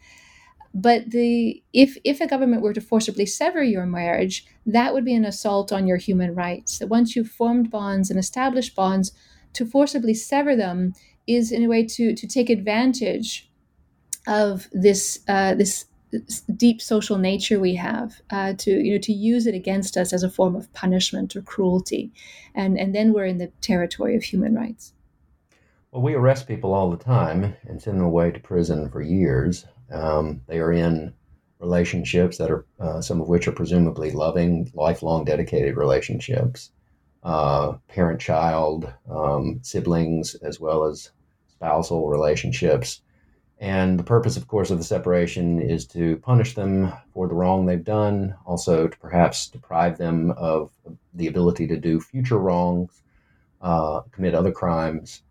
But 0.73 1.11
the 1.11 1.61
if 1.71 1.99
if 2.03 2.19
a 2.19 2.25
government 2.25 2.63
were 2.63 2.73
to 2.73 2.81
forcibly 2.81 3.27
sever 3.27 3.61
your 3.61 3.85
marriage, 3.85 4.47
that 4.65 4.91
would 4.95 5.05
be 5.05 5.13
an 5.13 5.25
assault 5.25 5.71
on 5.71 5.85
your 5.85 5.97
human 5.97 6.33
rights. 6.33 6.79
That 6.79 6.87
once 6.87 7.15
you've 7.15 7.29
formed 7.29 7.69
bonds 7.69 8.09
and 8.09 8.17
established 8.17 8.75
bonds, 8.75 9.11
to 9.53 9.65
forcibly 9.65 10.13
sever 10.13 10.55
them 10.55 10.93
is 11.27 11.51
in 11.51 11.63
a 11.63 11.67
way 11.67 11.85
to 11.85 12.15
to 12.15 12.27
take 12.27 12.49
advantage 12.49 13.49
of 14.27 14.67
this 14.71 15.19
uh, 15.27 15.55
this 15.55 15.85
deep 16.55 16.81
social 16.81 17.17
nature 17.17 17.59
we 17.59 17.75
have 17.75 18.19
uh, 18.31 18.53
to 18.57 18.71
you 18.71 18.93
know 18.93 18.99
to 18.99 19.13
use 19.13 19.45
it 19.45 19.53
against 19.53 19.95
us 19.95 20.11
as 20.11 20.23
a 20.23 20.29
form 20.29 20.55
of 20.55 20.71
punishment 20.73 21.35
or 21.35 21.41
cruelty. 21.41 22.11
And 22.55 22.79
and 22.79 22.93
then 22.95 23.13
we're 23.13 23.25
in 23.25 23.37
the 23.37 23.51
territory 23.61 24.15
of 24.15 24.23
human 24.23 24.55
rights. 24.55 24.93
Well 25.91 26.01
we 26.01 26.13
arrest 26.13 26.47
people 26.47 26.73
all 26.73 26.89
the 26.89 27.03
time 27.03 27.55
and 27.67 27.81
send 27.81 27.97
them 27.97 28.05
away 28.05 28.31
to 28.31 28.39
prison 28.39 28.89
for 28.89 29.01
years. 29.01 29.65
Um, 29.91 30.41
they 30.47 30.59
are 30.59 30.71
in 30.71 31.13
relationships 31.59 32.37
that 32.37 32.49
are 32.49 32.65
uh, 32.79 33.01
some 33.01 33.21
of 33.21 33.27
which 33.27 33.47
are 33.47 33.51
presumably 33.51 34.11
loving 34.11 34.71
lifelong 34.73 35.25
dedicated 35.25 35.75
relationships 35.75 36.71
uh, 37.23 37.73
parent 37.87 38.19
child 38.19 38.91
um, 39.09 39.59
siblings 39.61 40.35
as 40.35 40.59
well 40.59 40.85
as 40.85 41.11
spousal 41.47 42.09
relationships 42.09 43.01
and 43.59 43.99
the 43.99 44.03
purpose, 44.03 44.37
of 44.37 44.47
course, 44.47 44.71
of 44.71 44.77
the 44.77 44.85
separation 44.85 45.61
is 45.61 45.85
to 45.87 46.15
punish 46.17 46.55
them 46.55 46.93
for 47.13 47.27
the 47.27 47.35
wrong 47.35 47.65
they've 47.65 47.83
done, 47.83 48.35
also 48.45 48.87
to 48.87 48.97
perhaps 48.99 49.49
deprive 49.49 49.97
them 49.97 50.31
of 50.31 50.71
the 51.13 51.27
ability 51.27 51.67
to 51.67 51.77
do 51.77 51.99
future 51.99 52.37
wrongs, 52.37 53.03
uh, 53.61 54.01
commit 54.11 54.33
other 54.33 54.53
crimes, 54.53 55.23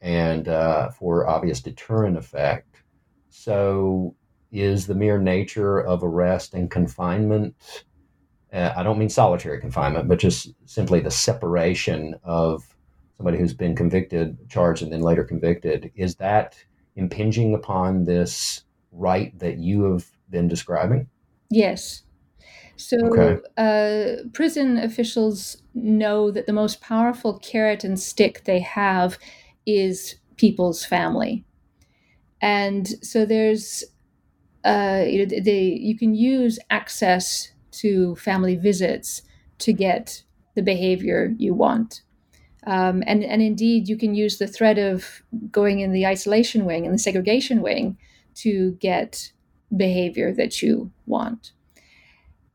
and 0.00 0.46
uh, 0.46 0.90
for 0.90 1.26
obvious 1.26 1.60
deterrent 1.60 2.16
effect. 2.16 2.76
So, 3.30 4.14
is 4.52 4.86
the 4.86 4.94
mere 4.94 5.18
nature 5.18 5.80
of 5.80 6.04
arrest 6.04 6.54
and 6.54 6.70
confinement, 6.70 7.56
uh, 8.52 8.72
I 8.76 8.82
don't 8.82 8.98
mean 8.98 9.08
solitary 9.08 9.60
confinement, 9.60 10.08
but 10.08 10.18
just 10.18 10.52
simply 10.66 11.00
the 11.00 11.10
separation 11.10 12.14
of 12.22 12.62
somebody 13.16 13.38
who's 13.38 13.54
been 13.54 13.74
convicted, 13.74 14.36
charged, 14.48 14.82
and 14.82 14.92
then 14.92 15.00
later 15.00 15.24
convicted, 15.24 15.90
is 15.94 16.16
that 16.16 16.56
impinging 16.96 17.54
upon 17.54 18.04
this 18.04 18.64
right 18.90 19.36
that 19.38 19.58
you 19.58 19.84
have 19.84 20.10
been 20.28 20.48
describing? 20.48 21.08
Yes. 21.50 22.02
So, 22.76 22.96
okay. 23.06 23.40
uh, 23.56 24.28
prison 24.32 24.78
officials 24.78 25.62
know 25.74 26.30
that 26.30 26.46
the 26.46 26.52
most 26.52 26.80
powerful 26.80 27.38
carrot 27.38 27.84
and 27.84 27.98
stick 27.98 28.42
they 28.44 28.60
have 28.60 29.18
is 29.66 30.16
people's 30.36 30.84
family. 30.84 31.44
And 32.40 32.88
so 33.04 33.24
there's, 33.24 33.84
uh, 34.64 35.04
you 35.06 35.24
know, 35.24 35.40
they, 35.42 35.78
you 35.80 35.96
can 35.96 36.14
use 36.14 36.58
access 36.70 37.51
to 37.72 38.14
family 38.16 38.56
visits 38.56 39.22
to 39.58 39.72
get 39.72 40.22
the 40.54 40.62
behavior 40.62 41.34
you 41.38 41.54
want. 41.54 42.02
Um, 42.66 43.02
and, 43.06 43.24
and 43.24 43.42
indeed, 43.42 43.88
you 43.88 43.96
can 43.96 44.14
use 44.14 44.38
the 44.38 44.46
threat 44.46 44.78
of 44.78 45.22
going 45.50 45.80
in 45.80 45.92
the 45.92 46.06
isolation 46.06 46.64
wing 46.64 46.84
and 46.84 46.94
the 46.94 46.98
segregation 46.98 47.60
wing 47.60 47.98
to 48.36 48.72
get 48.72 49.32
behavior 49.76 50.32
that 50.32 50.62
you 50.62 50.92
want. 51.06 51.52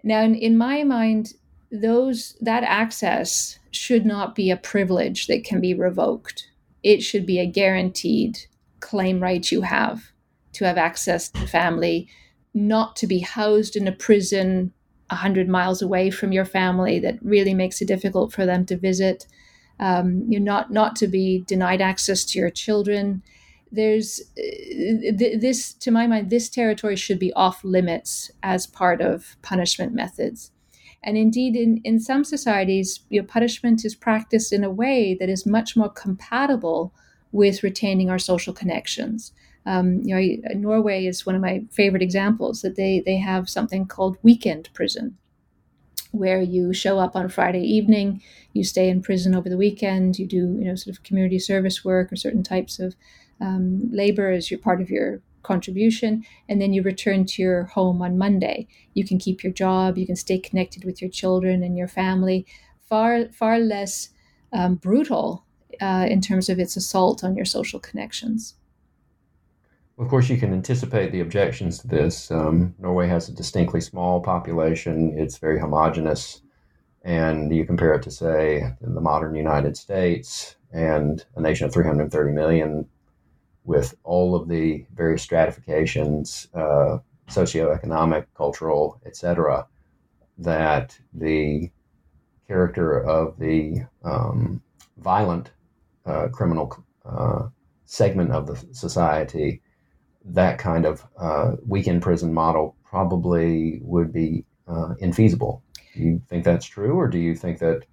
Now, 0.03 0.21
in, 0.21 0.35
in 0.35 0.57
my 0.57 0.83
mind, 0.83 1.33
those 1.71 2.37
that 2.39 2.63
access 2.63 3.59
should 3.71 4.05
not 4.05 4.35
be 4.35 4.49
a 4.49 4.57
privilege 4.57 5.27
that 5.27 5.43
can 5.43 5.59
be 5.59 5.73
revoked. 5.73 6.49
It 6.83 7.01
should 7.01 7.25
be 7.25 7.39
a 7.39 7.45
guaranteed 7.45 8.37
claim 8.79 9.21
right 9.21 9.51
you 9.51 9.61
have 9.61 10.11
to 10.53 10.65
have 10.65 10.77
access 10.77 11.29
to 11.29 11.45
family, 11.47 12.07
not 12.53 12.95
to 12.95 13.07
be 13.07 13.19
housed 13.19 13.75
in 13.75 13.87
a 13.87 13.91
prison 13.91 14.71
100 15.09 15.47
miles 15.47 15.81
away 15.81 16.09
from 16.09 16.31
your 16.31 16.45
family 16.45 16.99
that 16.99 17.17
really 17.21 17.53
makes 17.53 17.81
it 17.81 17.87
difficult 17.87 18.33
for 18.33 18.45
them 18.45 18.65
to 18.65 18.77
visit. 18.77 19.25
Um, 19.79 20.25
you're 20.27 20.41
not 20.41 20.71
not 20.71 20.95
to 20.97 21.07
be 21.07 21.43
denied 21.47 21.81
access 21.81 22.25
to 22.25 22.39
your 22.39 22.49
children. 22.49 23.21
There's 23.71 24.21
uh, 24.37 25.17
th- 25.17 25.41
this, 25.41 25.73
to 25.73 25.91
my 25.91 26.07
mind, 26.07 26.29
this 26.29 26.49
territory 26.49 26.95
should 26.95 27.19
be 27.19 27.33
off 27.33 27.63
limits 27.63 28.31
as 28.41 28.65
part 28.65 29.01
of 29.01 29.35
punishment 29.41 29.93
methods. 29.93 30.51
And 31.03 31.17
indeed, 31.17 31.55
in, 31.55 31.79
in 31.83 31.99
some 31.99 32.23
societies, 32.23 33.01
your 33.09 33.23
punishment 33.23 33.85
is 33.85 33.95
practiced 33.95 34.51
in 34.51 34.63
a 34.63 34.69
way 34.69 35.15
that 35.19 35.29
is 35.29 35.45
much 35.45 35.75
more 35.77 35.89
compatible 35.89 36.93
with 37.31 37.63
retaining 37.63 38.09
our 38.09 38.19
social 38.19 38.53
connections. 38.53 39.31
Um, 39.67 40.01
you 40.03 40.15
know, 40.15 40.53
Norway 40.55 41.05
is 41.05 41.25
one 41.25 41.35
of 41.35 41.41
my 41.41 41.65
favorite 41.71 42.01
examples 42.01 42.61
that 42.61 42.77
they 42.77 43.03
they 43.05 43.17
have 43.17 43.49
something 43.49 43.85
called 43.85 44.17
weekend 44.23 44.69
prison, 44.73 45.17
where 46.11 46.41
you 46.41 46.73
show 46.73 46.99
up 46.99 47.15
on 47.15 47.27
Friday 47.29 47.61
evening, 47.61 48.21
you 48.53 48.63
stay 48.63 48.89
in 48.89 49.01
prison 49.01 49.35
over 49.35 49.49
the 49.49 49.57
weekend, 49.57 50.17
you 50.17 50.25
do 50.25 50.37
you 50.37 50.65
know 50.65 50.75
sort 50.75 50.95
of 50.95 51.03
community 51.03 51.37
service 51.37 51.83
work 51.83 52.11
or 52.11 52.15
certain 52.15 52.43
types 52.43 52.79
of 52.79 52.95
um, 53.41 53.81
labor 53.91 54.31
as 54.31 54.49
your 54.49 54.59
part 54.59 54.81
of 54.81 54.89
your 54.89 55.21
contribution, 55.43 56.23
and 56.47 56.61
then 56.61 56.73
you 56.73 56.81
return 56.81 57.25
to 57.25 57.41
your 57.41 57.65
home 57.65 58.01
on 58.01 58.17
Monday. 58.17 58.67
You 58.93 59.05
can 59.05 59.19
keep 59.19 59.43
your 59.43 59.53
job, 59.53 59.97
you 59.97 60.05
can 60.05 60.15
stay 60.15 60.39
connected 60.39 60.85
with 60.85 61.01
your 61.01 61.11
children 61.11 61.61
and 61.61 61.77
your 61.77 61.89
family. 61.89 62.45
Far 62.89 63.27
far 63.33 63.59
less 63.59 64.09
um, 64.53 64.75
brutal 64.75 65.43
uh, 65.81 66.07
in 66.09 66.21
terms 66.21 66.47
of 66.49 66.57
its 66.57 66.77
assault 66.77 67.23
on 67.23 67.35
your 67.35 67.45
social 67.45 67.79
connections. 67.81 68.55
Of 69.99 70.09
course, 70.09 70.29
you 70.29 70.37
can 70.37 70.53
anticipate 70.53 71.11
the 71.11 71.21
objections 71.21 71.79
to 71.79 71.87
this. 71.87 72.29
Um, 72.29 72.75
Norway 72.77 73.07
has 73.07 73.29
a 73.29 73.33
distinctly 73.33 73.81
small 73.81 74.21
population, 74.21 75.17
it's 75.17 75.39
very 75.39 75.59
homogenous. 75.59 76.41
And 77.03 77.55
you 77.55 77.65
compare 77.65 77.95
it 77.95 78.03
to, 78.03 78.11
say, 78.11 78.73
the 78.79 79.01
modern 79.01 79.33
United 79.33 79.75
States 79.75 80.55
and 80.71 81.25
a 81.35 81.41
nation 81.41 81.65
of 81.65 81.73
330 81.73 82.31
million 82.31 82.87
with 83.63 83.95
all 84.03 84.35
of 84.35 84.47
the 84.47 84.85
various 84.93 85.23
stratifications, 85.23 86.47
uh, 86.53 86.99
socioeconomic, 87.27 88.27
cultural, 88.35 89.01
etc., 89.05 89.65
that 90.37 90.97
the 91.13 91.71
character 92.47 93.03
of 93.03 93.39
the 93.39 93.81
um, 94.03 94.61
violent 94.97 95.51
uh, 96.05 96.27
criminal 96.27 96.83
uh, 97.03 97.47
segment 97.85 98.31
of 98.31 98.45
the 98.45 98.63
society 98.73 99.61
that 100.33 100.59
kind 100.59 100.85
of 100.85 101.05
uh, 101.17 101.53
weekend 101.65 102.01
prison 102.01 102.33
model 102.33 102.75
probably 102.83 103.79
would 103.83 104.11
be 104.11 104.45
uh, 104.67 104.93
infeasible. 105.01 105.61
Do 105.93 106.01
you 106.03 106.21
think 106.29 106.43
that's 106.43 106.65
true, 106.65 106.93
or 106.93 107.07
do 107.07 107.17
you 107.17 107.35
think 107.35 107.59
that 107.59 107.83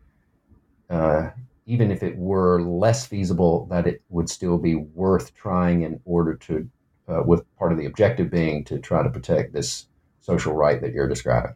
uh, 0.91 1.31
even 1.67 1.91
if 1.91 2.03
it 2.03 2.17
were 2.17 2.61
less 2.61 3.07
feasible, 3.07 3.67
that 3.71 3.87
it 3.87 4.03
would 4.11 4.29
still 4.29 4.59
be 4.59 4.75
worth 4.75 5.35
trying 5.35 5.83
in 5.83 6.01
order 6.05 6.35
to, 6.35 6.69
uh, 7.09 7.23
with 7.25 7.43
part 7.57 7.73
of 7.73 7.79
the 7.79 7.87
objective 7.87 8.31
being 8.31 8.65
to 8.65 8.79
try 8.79 9.03
to 9.03 9.11
protect 9.11 9.53
this 9.53 9.87
social 10.21 10.55
right 10.55 10.81
that 10.81 10.93
you're 10.93 11.09
describing? 11.09 11.55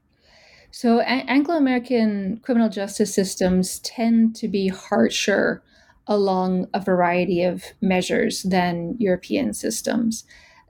So, 0.70 1.00
Anglo 1.00 1.56
American 1.56 2.40
criminal 2.42 2.68
justice 2.68 3.14
systems 3.14 3.78
tend 3.80 4.36
to 4.36 4.48
be 4.48 4.68
harsher 4.68 5.62
along 6.06 6.68
a 6.72 6.80
variety 6.80 7.42
of 7.42 7.64
measures 7.80 8.42
than 8.42 8.96
European 8.98 9.52
systems 9.52 10.24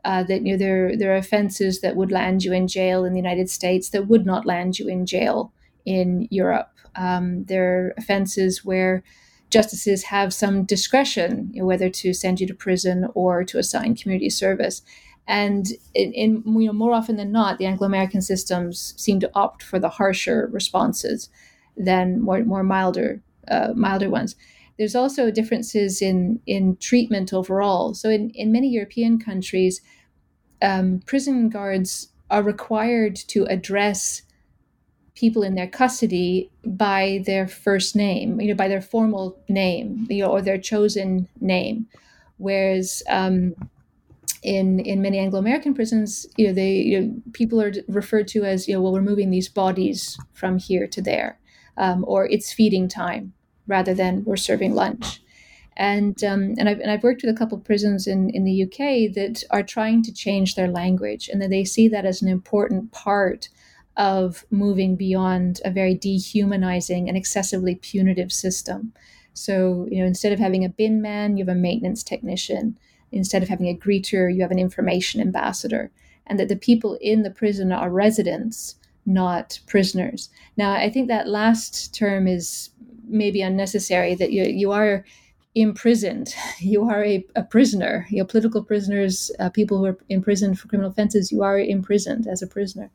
uh, 0.09 0.23
that 0.23 0.41
you 0.47 0.53
know 0.53 0.59
there 0.59 0.97
there 0.97 1.13
are 1.13 1.17
offenses 1.17 1.83
that 1.83 1.95
would 1.95 2.11
land 2.11 2.43
you 2.43 2.51
in 2.55 2.67
jail 2.67 3.05
in 3.05 3.13
the 3.13 3.25
United 3.27 3.51
States 3.51 3.91
that 3.91 4.09
would 4.09 4.25
not 4.25 4.47
land 4.47 4.79
you 4.79 4.89
in 4.89 5.05
jail 5.05 5.53
in 5.85 6.27
Europe. 6.31 6.71
Um, 6.97 7.45
there 7.45 7.67
are 7.69 7.95
offenses 7.99 8.65
where 8.65 9.03
justices 9.51 10.05
have 10.05 10.33
some 10.33 10.65
discretion 10.65 11.51
you 11.53 11.61
know, 11.61 11.67
whether 11.67 11.91
to 11.91 12.15
send 12.15 12.41
you 12.41 12.47
to 12.47 12.55
prison 12.55 13.07
or 13.15 13.45
to 13.45 13.59
assign 13.59 13.97
community 13.97 14.31
service. 14.31 14.81
And 15.27 15.67
in, 15.95 16.13
in, 16.15 16.43
you 16.47 16.69
know 16.69 16.73
more 16.73 16.95
often 16.95 17.17
than 17.17 17.31
not, 17.31 17.59
the 17.59 17.67
Anglo-American 17.67 18.23
systems 18.23 18.95
seem 18.97 19.21
to 19.21 19.31
opt 19.35 19.63
for 19.63 19.79
the 19.79 19.91
harsher 19.91 20.49
responses 20.51 21.29
than 21.77 22.23
more 22.23 22.43
more 22.45 22.63
milder 22.63 23.21
uh, 23.49 23.73
milder 23.75 24.09
ones. 24.09 24.37
There's 24.79 24.97
also 24.97 25.31
differences 25.31 26.01
in 26.01 26.41
in 26.47 26.77
treatment 26.77 27.35
overall. 27.35 27.93
So 27.93 28.09
in, 28.09 28.31
in 28.31 28.53
many 28.53 28.69
European 28.71 29.19
countries, 29.19 29.83
um, 30.63 31.01
prison 31.07 31.49
guards 31.49 32.09
are 32.31 32.43
required 32.43 33.17
to 33.17 33.45
address 33.45 34.23
people 35.15 35.43
in 35.43 35.55
their 35.55 35.67
custody 35.67 36.51
by 36.65 37.23
their 37.27 37.49
first 37.49 37.97
name, 37.97 38.41
you 38.41 38.49
know, 38.49 38.55
by 38.55 38.69
their 38.69 38.81
formal 38.81 39.37
name, 39.49 40.07
you 40.09 40.23
know, 40.23 40.31
or 40.31 40.43
their 40.43 40.59
chosen 40.59 41.29
name. 41.41 41.87
Whereas 42.37 43.03
um, 43.09 43.55
in 44.43 44.79
in 44.81 45.03
many 45.03 45.19
Anglo-American 45.19 45.75
prisons, 45.75 46.27
you 46.37 46.47
know, 46.47 46.53
they 46.53 46.77
you 46.77 47.01
know, 47.01 47.23
people 47.33 47.61
are 47.61 47.73
referred 47.89 48.29
to 48.29 48.45
as, 48.45 48.69
you 48.69 48.75
know, 48.75 48.83
well, 48.83 48.93
we're 48.93 49.01
moving 49.01 49.31
these 49.31 49.49
bodies 49.49 50.17
from 50.33 50.59
here 50.59 50.87
to 50.87 51.03
there, 51.03 51.39
um, 51.77 52.05
or 52.07 52.27
it's 52.27 52.53
feeding 52.53 52.87
time, 52.89 53.33
rather 53.67 53.95
than 53.95 54.23
we're 54.25 54.37
serving 54.37 54.75
lunch 54.75 55.21
and 55.79 56.23
um, 56.25 56.57
and 56.59 56.69
I've 56.69 56.81
and 56.81 56.91
I've 56.91 57.05
worked 57.05 57.23
with 57.23 57.35
a 57.35 57.39
couple 57.39 57.57
of 57.57 57.65
prisons 57.65 58.09
in 58.09 58.31
in 58.31 58.45
the 58.45 58.65
UK 58.65 59.15
that 59.15 59.45
are 59.51 59.63
trying 59.63 60.03
to 60.03 60.13
change 60.13 60.57
their 60.57 60.69
language, 60.69 61.29
and 61.29 61.41
that 61.41 61.51
they 61.51 61.65
see 61.65 61.89
that 61.89 62.05
as 62.05 62.21
an 62.21 62.29
important 62.29 62.91
part 62.91 63.49
of 63.97 64.45
moving 64.51 64.97
beyond 64.97 65.61
a 65.65 65.71
very 65.71 65.95
dehumanizing 65.95 67.09
and 67.09 67.17
excessively 67.17 67.77
punitive 67.77 68.33
system. 68.33 68.93
So 69.35 69.87
you 69.91 70.01
know, 70.01 70.07
instead 70.07 70.33
of 70.33 70.41
having 70.41 70.65
a 70.65 70.69
bin 70.69 71.01
man, 71.01 71.37
you 71.37 71.45
have 71.47 71.57
a 71.57 71.59
maintenance 71.59 72.03
technician. 72.03 72.77
Instead 73.11 73.43
of 73.43 73.49
having 73.49 73.69
a 73.69 73.75
greeter, 73.75 74.35
you 74.35 74.43
have 74.43 74.51
an 74.51 74.59
information 74.59 75.21
ambassador, 75.21 75.91
and 76.27 76.39
that 76.41 76.49
the 76.49 76.57
people 76.57 76.99
in 77.01 77.23
the 77.23 77.31
prison 77.31 77.73
are 77.73 77.89
residents, 77.89 78.75
not 79.07 79.61
prisoners. 79.67 80.29
Now, 80.57 80.73
I 80.73 80.91
think 80.91 81.09
that 81.09 81.29
last 81.29 81.95
term 81.95 82.27
is 82.27 82.71
maybe 83.07 83.43
unnecessary. 83.43 84.17
That 84.17 84.33
you 84.33 84.43
you 84.43 84.73
are 84.73 85.05
imprisoned. 85.61 86.35
You 86.61 86.89
are 86.89 87.05
a, 87.05 87.25
a 87.37 87.45
prisoner. 87.45 88.07
You're 88.11 88.25
political 88.25 88.63
prisoners, 88.65 89.31
uh, 89.39 89.49
people 89.51 89.79
who 89.79 89.87
are 89.87 89.99
imprisoned 90.09 90.59
for 90.59 90.69
criminal 90.69 90.91
offenses. 90.91 91.31
You 91.31 91.43
are 91.43 91.59
imprisoned 91.59 92.27
as 92.27 92.43
a 92.43 92.47
prisoner. 92.47 92.91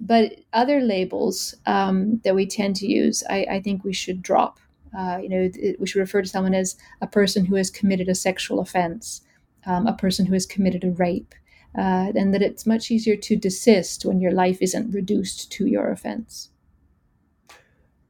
But 0.00 0.40
other 0.52 0.80
labels 0.80 1.54
um, 1.64 2.20
that 2.24 2.34
we 2.34 2.44
tend 2.44 2.74
to 2.76 2.86
use, 2.86 3.22
I, 3.30 3.46
I 3.50 3.60
think 3.60 3.84
we 3.84 3.92
should 3.92 4.20
drop. 4.20 4.58
Uh, 4.96 5.18
you 5.22 5.28
know, 5.28 5.50
it, 5.54 5.80
we 5.80 5.86
should 5.86 6.00
refer 6.00 6.22
to 6.22 6.28
someone 6.28 6.54
as 6.54 6.76
a 7.00 7.06
person 7.06 7.44
who 7.44 7.54
has 7.54 7.70
committed 7.70 8.08
a 8.08 8.14
sexual 8.14 8.60
offense, 8.60 9.22
um, 9.64 9.86
a 9.86 9.94
person 9.94 10.26
who 10.26 10.34
has 10.34 10.44
committed 10.44 10.82
a 10.82 10.90
rape, 10.90 11.34
uh, 11.78 12.12
and 12.16 12.34
that 12.34 12.42
it's 12.42 12.66
much 12.66 12.90
easier 12.90 13.16
to 13.16 13.36
desist 13.36 14.04
when 14.04 14.20
your 14.20 14.32
life 14.32 14.58
isn't 14.60 14.92
reduced 14.92 15.52
to 15.52 15.66
your 15.66 15.90
offense. 15.90 16.50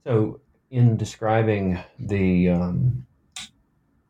So, 0.04 0.40
in 0.70 0.96
describing 0.96 1.78
the 1.98 2.48
um, 2.48 3.06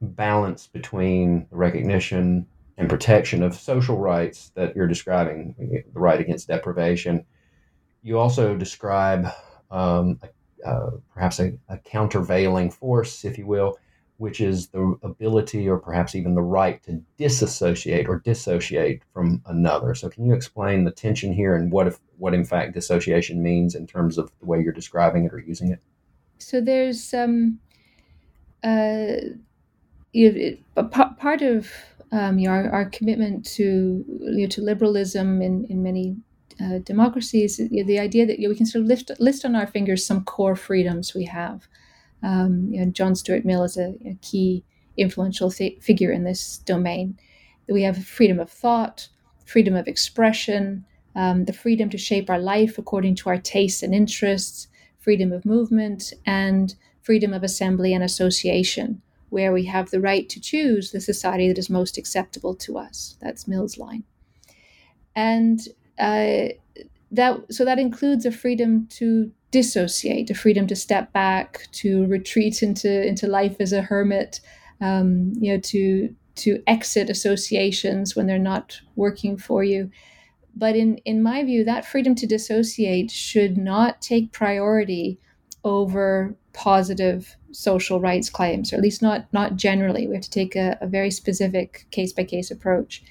balance 0.03 0.67
between 0.67 1.47
recognition 1.51 2.47
and 2.77 2.89
protection 2.89 3.43
of 3.43 3.55
social 3.55 3.99
rights 3.99 4.51
that 4.55 4.75
you're 4.75 4.87
describing, 4.89 5.55
the 5.59 6.01
right 6.01 6.21
against 6.21 6.49
deprivation. 6.49 7.25
You 8.03 8.19
also 8.19 8.57
describe 8.57 9.29
um, 9.71 10.19
uh, 10.65 10.91
perhaps 11.13 11.39
a, 11.41 11.53
a, 11.69 11.79
countervailing 11.79 12.71
force, 12.71 13.25
if 13.25 13.39
you 13.39 13.47
will, 13.47 13.79
which 14.19 14.41
is 14.41 14.69
the 14.69 14.97
ability 15.03 15.69
or 15.69 15.79
perhaps 15.79 16.15
even 16.15 16.35
the 16.35 16.43
right 16.43 16.83
to 16.85 17.03
disassociate 17.17 18.09
or 18.09 18.21
dissociate 18.21 19.03
from 19.13 19.43
another. 19.47 19.95
So, 19.95 20.09
can 20.09 20.27
you 20.27 20.35
explain 20.35 20.85
the 20.85 20.91
tension 20.91 21.33
here 21.33 21.57
and 21.57 21.73
what 21.73 21.87
if 21.87 21.99
what 22.19 22.35
in 22.35 22.45
fact 22.45 22.75
dissociation 22.75 23.43
means 23.43 23.75
in 23.75 23.87
terms 23.87 24.19
of 24.19 24.31
the 24.41 24.47
way 24.47 24.61
you're 24.61 24.73
describing 24.73 25.25
it 25.25 25.33
or 25.33 25.39
using 25.41 25.73
it? 25.73 25.81
So, 26.39 26.61
there's 26.61 27.13
um, 27.15 27.59
uh, 28.63 29.17
it, 30.13 30.61
part 30.91 31.43
of 31.43 31.71
um, 32.13 32.39
you 32.39 32.49
know, 32.49 32.55
our, 32.55 32.71
our, 32.71 32.85
commitment 32.91 33.47
to 33.47 34.05
you 34.07 34.43
know, 34.43 34.47
to 34.47 34.61
liberalism 34.61 35.41
in 35.41 35.65
in 35.71 35.83
many 35.83 36.17
uh, 36.61 36.79
democracies, 36.85 37.59
you 37.59 37.83
know, 37.83 37.87
the 37.87 37.99
idea 37.99 38.27
that 38.27 38.39
you 38.39 38.47
know, 38.47 38.51
we 38.51 38.57
can 38.57 38.67
sort 38.67 38.83
of 38.83 38.89
lift 38.89 39.11
list 39.19 39.45
on 39.45 39.57
our 39.57 39.67
fingers 39.67 40.05
some 40.05 40.25
core 40.25 40.57
freedoms 40.57 41.15
we 41.15 41.25
have. 41.25 41.67
Um, 42.23 42.69
you 42.71 42.85
know, 42.85 42.91
John 42.91 43.15
Stuart 43.15 43.45
Mill 43.45 43.65
is 43.65 43.77
a, 43.77 43.95
a 44.07 44.17
key 44.21 44.65
influential 44.97 45.51
th- 45.51 45.81
figure 45.81 46.13
in 46.13 46.25
this 46.25 46.59
domain. 46.59 47.19
We 47.69 47.83
have 47.83 48.05
freedom 48.05 48.39
of 48.39 48.51
thought, 48.51 49.09
freedom 49.47 49.75
of 49.75 49.89
expression, 49.89 50.85
um, 51.17 51.47
the 51.47 51.53
freedom 51.53 51.89
to 51.91 51.99
shape 51.99 52.29
our 52.29 52.39
life 52.39 52.77
according 52.79 53.17
to 53.17 53.31
our 53.31 53.39
tastes 53.39 53.83
and 53.83 53.95
interests, 53.95 54.69
freedom 54.99 55.33
of 55.33 55.47
movement, 55.47 56.13
and 56.27 56.75
freedom 57.01 57.33
of 57.33 57.43
assembly 57.43 57.95
and 57.95 58.05
association 58.05 59.01
where 59.33 59.51
we 59.51 59.65
have 59.65 59.91
the 59.91 60.01
right 60.01 60.29
to 60.29 60.39
choose 60.39 60.91
the 60.91 61.01
society 61.01 61.49
that 61.49 61.57
is 61.57 61.71
most 61.71 61.97
acceptable 61.97 62.55
to 62.55 62.77
us. 62.77 63.17
That's 63.23 63.49
Mill's 63.49 63.79
line. 63.79 64.05
And 65.17 65.59
uh, 65.99 66.49
that 67.11 67.41
so 67.51 67.65
that 67.65 67.79
includes 67.79 68.27
a 68.27 68.31
freedom 68.31 68.87
to 68.89 69.33
dissociate, 69.51 70.31
a 70.31 70.35
freedom 70.35 70.67
to 70.67 70.77
step 70.77 71.13
back, 71.15 71.67
to 71.73 72.07
retreat 72.07 72.63
into 72.63 73.07
into 73.07 73.27
life 73.27 73.57
as 73.59 73.73
a 73.73 73.81
hermit, 73.81 74.41
um, 74.83 75.33
you 75.41 75.53
know, 75.53 75.61
to 75.61 76.15
to 76.35 76.63
exit 76.67 77.09
associations 77.09 78.15
when 78.15 78.27
they're 78.27 78.39
not 78.39 78.81
working 78.97 79.39
for 79.39 79.65
you. 79.65 79.91
But 80.55 80.77
in 80.77 80.99
in 81.07 81.23
my 81.23 81.43
view, 81.43 81.65
that 81.65 81.87
freedom 81.87 82.15
to 82.17 82.27
dissociate 82.27 83.11
should 83.11 83.57
not 83.57 84.03
take 84.03 84.33
priority 84.33 85.19
over 85.65 86.37
positive 86.53 87.37
social 87.53 88.01
rights 88.01 88.31
claims, 88.31 88.73
or 88.73 88.77
at 88.77 88.83
least 88.83 89.03
not 89.03 89.33
not 89.33 89.57
generally. 89.57 90.07
We 90.07 90.15
have 90.15 90.25
to 90.25 90.31
take 90.31 90.57
a, 90.57 90.79
a 90.81 90.87
very 90.87 91.11
specific 91.11 91.87
case 91.91 92.13
by 92.13 92.25
case 92.25 92.51
approach 92.51 93.03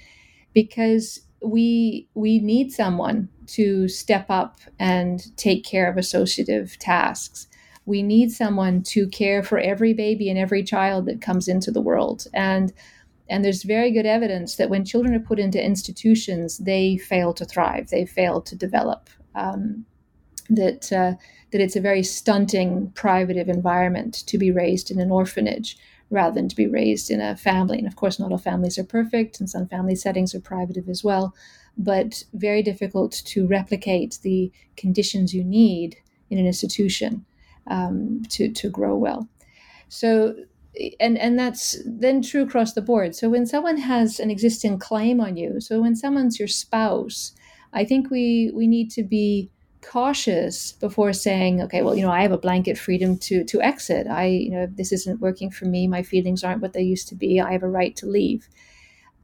because 0.54 1.22
we 1.44 2.08
we 2.14 2.40
need 2.40 2.72
someone 2.72 3.30
to 3.48 3.88
step 3.88 4.26
up 4.30 4.60
and 4.80 5.36
take 5.38 5.64
care 5.66 5.90
of 5.90 5.98
associative 5.98 6.78
tasks. 6.80 7.48
We 7.86 8.04
need 8.04 8.32
someone 8.32 8.84
to 8.84 9.08
care 9.08 9.44
for 9.44 9.58
every 9.58 9.94
baby 9.94 10.30
and 10.30 10.38
every 10.38 10.64
child 10.64 11.08
that 11.08 11.22
comes 11.22 11.48
into 11.48 11.72
the 11.72 11.82
world. 11.82 12.28
And 12.34 12.72
and 13.30 13.46
there's 13.46 13.64
very 13.64 13.92
good 13.92 14.06
evidence 14.06 14.58
that 14.58 14.70
when 14.70 14.86
children 14.86 15.16
are 15.16 15.20
put 15.20 15.40
into 15.40 15.64
institutions, 15.64 16.58
they 16.58 16.98
fail 16.98 17.34
to 17.36 17.46
thrive. 17.46 17.90
They 17.90 18.06
fail 18.06 18.42
to 18.42 18.56
develop. 18.56 19.10
Um, 19.36 19.86
that 20.52 20.92
uh, 20.92 21.14
that 21.52 21.62
it's 21.62 21.76
a 21.76 21.82
very 21.82 22.04
stunting 22.04 22.92
privative 22.92 23.50
environment 23.50 24.24
to 24.28 24.38
be 24.38 24.52
raised 24.52 24.92
in 24.92 25.00
an 25.00 25.12
orphanage 25.12 25.78
rather 26.10 26.36
than 26.36 26.50
to 26.50 26.56
be 26.56 26.68
raised 26.68 27.10
in 27.10 27.22
a 27.22 27.38
family. 27.38 27.78
And 27.78 27.88
of 27.88 27.96
course, 27.96 28.20
not 28.20 28.32
all 28.32 28.38
families 28.38 28.78
are 28.78 28.84
perfect, 28.84 29.40
and 29.40 29.50
some 29.50 29.68
family 29.68 29.96
settings 29.96 30.36
are 30.36 30.42
privative 30.42 30.90
as 30.90 31.04
well, 31.04 31.34
but 31.78 32.24
very 32.34 32.62
difficult 32.62 33.14
to 33.26 33.48
replicate 33.48 34.20
the 34.22 34.52
conditions 34.76 35.34
you 35.34 35.44
need 35.44 35.98
in 36.30 36.38
an 36.38 36.46
institution 36.46 37.26
um, 37.68 38.24
to, 38.30 38.52
to 38.52 38.70
grow 38.70 38.96
well. 38.96 39.28
So, 39.88 40.36
and, 41.00 41.18
and 41.18 41.40
that's 41.40 41.78
then 41.86 42.22
true 42.22 42.44
across 42.44 42.74
the 42.74 42.82
board. 42.82 43.16
So, 43.16 43.30
when 43.30 43.46
someone 43.46 43.78
has 43.78 44.20
an 44.20 44.30
existing 44.30 44.80
claim 44.80 45.22
on 45.22 45.38
you, 45.38 45.62
so 45.62 45.82
when 45.82 45.96
someone's 45.96 46.40
your 46.40 46.48
spouse, 46.48 47.34
I 47.74 47.86
think 47.86 48.10
we, 48.10 48.52
we 48.54 48.68
need 48.68 48.92
to 48.92 49.04
be 49.04 49.50
cautious 49.82 50.74
before 50.74 51.14
saying, 51.14 51.62
okay, 51.62 51.82
well, 51.82 51.96
you 51.96 52.04
know, 52.04 52.12
I 52.12 52.22
have 52.22 52.32
a 52.32 52.38
blanket 52.38 52.78
freedom 52.78 53.18
to 53.20 53.44
to 53.46 53.62
exit. 53.62 54.08
I, 54.08 54.26
you 54.26 54.52
know, 54.52 54.68
this 54.68 54.92
isn't 54.92 55.22
working 55.22 55.52
for 55.52 55.66
me. 55.66 55.88
My 55.88 56.04
feelings 56.04 56.44
aren't 56.44 56.62
what 56.62 56.74
they 56.74 56.82
used 56.82 57.08
to 57.10 57.16
be. 57.16 57.40
I 57.40 57.52
have 57.54 57.64
a 57.64 57.70
right 57.70 57.96
to 57.98 58.06
leave. 58.06 58.48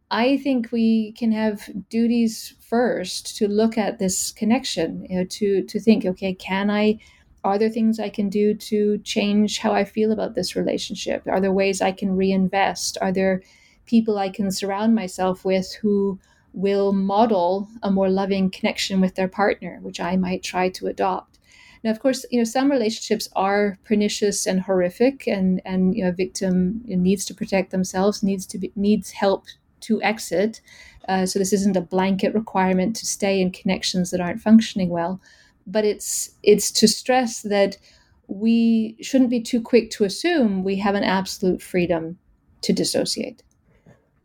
I 0.09 0.37
think 0.37 0.71
we 0.71 1.11
can 1.13 1.31
have 1.33 1.69
duties 1.89 2.53
first 2.61 3.37
to 3.37 3.47
look 3.47 3.77
at 3.77 3.99
this 3.99 4.31
connection, 4.31 5.05
you 5.09 5.17
know, 5.19 5.25
to 5.25 5.63
to 5.63 5.79
think, 5.79 6.05
okay, 6.05 6.33
can 6.33 6.69
I 6.69 6.99
are 7.43 7.57
there 7.57 7.69
things 7.69 7.99
I 7.99 8.09
can 8.09 8.29
do 8.29 8.53
to 8.53 8.97
change 8.99 9.59
how 9.59 9.71
I 9.71 9.85
feel 9.85 10.11
about 10.11 10.35
this 10.35 10.55
relationship? 10.55 11.23
Are 11.27 11.39
there 11.39 11.51
ways 11.51 11.81
I 11.81 11.91
can 11.91 12.15
reinvest? 12.15 12.97
Are 13.01 13.11
there 13.11 13.41
people 13.85 14.17
I 14.17 14.29
can 14.29 14.51
surround 14.51 14.95
myself 14.95 15.45
with 15.45 15.73
who 15.81 16.19
will 16.57 16.91
model 16.91 17.69
a 17.83 17.91
more 17.91 18.09
loving 18.09 18.49
connection 18.49 18.99
with 18.99 19.13
their 19.13 19.27
partner, 19.27 19.77
which 19.83 19.99
I 19.99 20.15
might 20.17 20.41
try 20.41 20.69
to 20.69 20.87
adopt. 20.87 21.37
Now, 21.83 21.91
of 21.91 21.99
course, 21.99 22.25
you 22.31 22.39
know 22.39 22.43
some 22.43 22.71
relationships 22.71 23.29
are 23.35 23.77
pernicious 23.85 24.47
and 24.47 24.61
horrific, 24.61 25.27
and 25.27 25.61
and 25.65 25.95
you 25.95 26.03
know, 26.03 26.09
a 26.09 26.23
victim 26.23 26.81
needs 26.85 27.25
to 27.25 27.35
protect 27.35 27.69
themselves, 27.69 28.23
needs 28.23 28.47
to 28.47 28.57
be, 28.57 28.71
needs 28.75 29.11
help 29.11 29.45
to 29.81 30.01
exit. 30.01 30.61
Uh, 31.07 31.27
so 31.27 31.37
this 31.37 31.53
isn't 31.53 31.77
a 31.77 31.81
blanket 31.81 32.33
requirement 32.33 32.95
to 32.95 33.05
stay 33.05 33.39
in 33.39 33.51
connections 33.51 34.09
that 34.09 34.19
aren't 34.19 34.41
functioning 34.41 34.89
well, 34.89 35.21
but 35.67 35.85
it's 35.85 36.31
it's 36.41 36.71
to 36.71 36.87
stress 36.87 37.43
that 37.43 37.77
we 38.25 38.97
shouldn't 38.99 39.29
be 39.29 39.41
too 39.41 39.61
quick 39.61 39.91
to 39.91 40.03
assume 40.05 40.63
we 40.63 40.77
have 40.77 40.95
an 40.95 41.03
absolute 41.03 41.61
freedom 41.61 42.17
to 42.61 42.73
dissociate. 42.73 43.43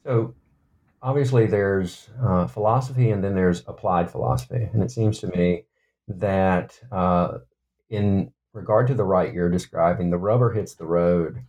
So 0.05 0.35
obviously 1.03 1.47
there's 1.47 2.09
uh, 2.23 2.47
philosophy 2.47 3.11
and 3.11 3.23
then 3.23 3.35
there's 3.35 3.65
applied 3.67 4.11
philosophy. 4.11 4.69
And 4.73 4.83
it 4.83 4.91
seems 4.91 5.19
to 5.21 5.27
me 5.27 5.65
that 6.09 6.79
uh, 6.91 7.38
in 7.91 8.33
regard 8.53 8.87
to 8.88 8.95
the 8.95 9.05
right 9.05 9.33
you're 9.33 9.51
describing, 9.51 10.11
the 10.11 10.19
rubber 10.19 10.53
hits 10.53 10.75
the 10.75 10.87
road 10.87 11.43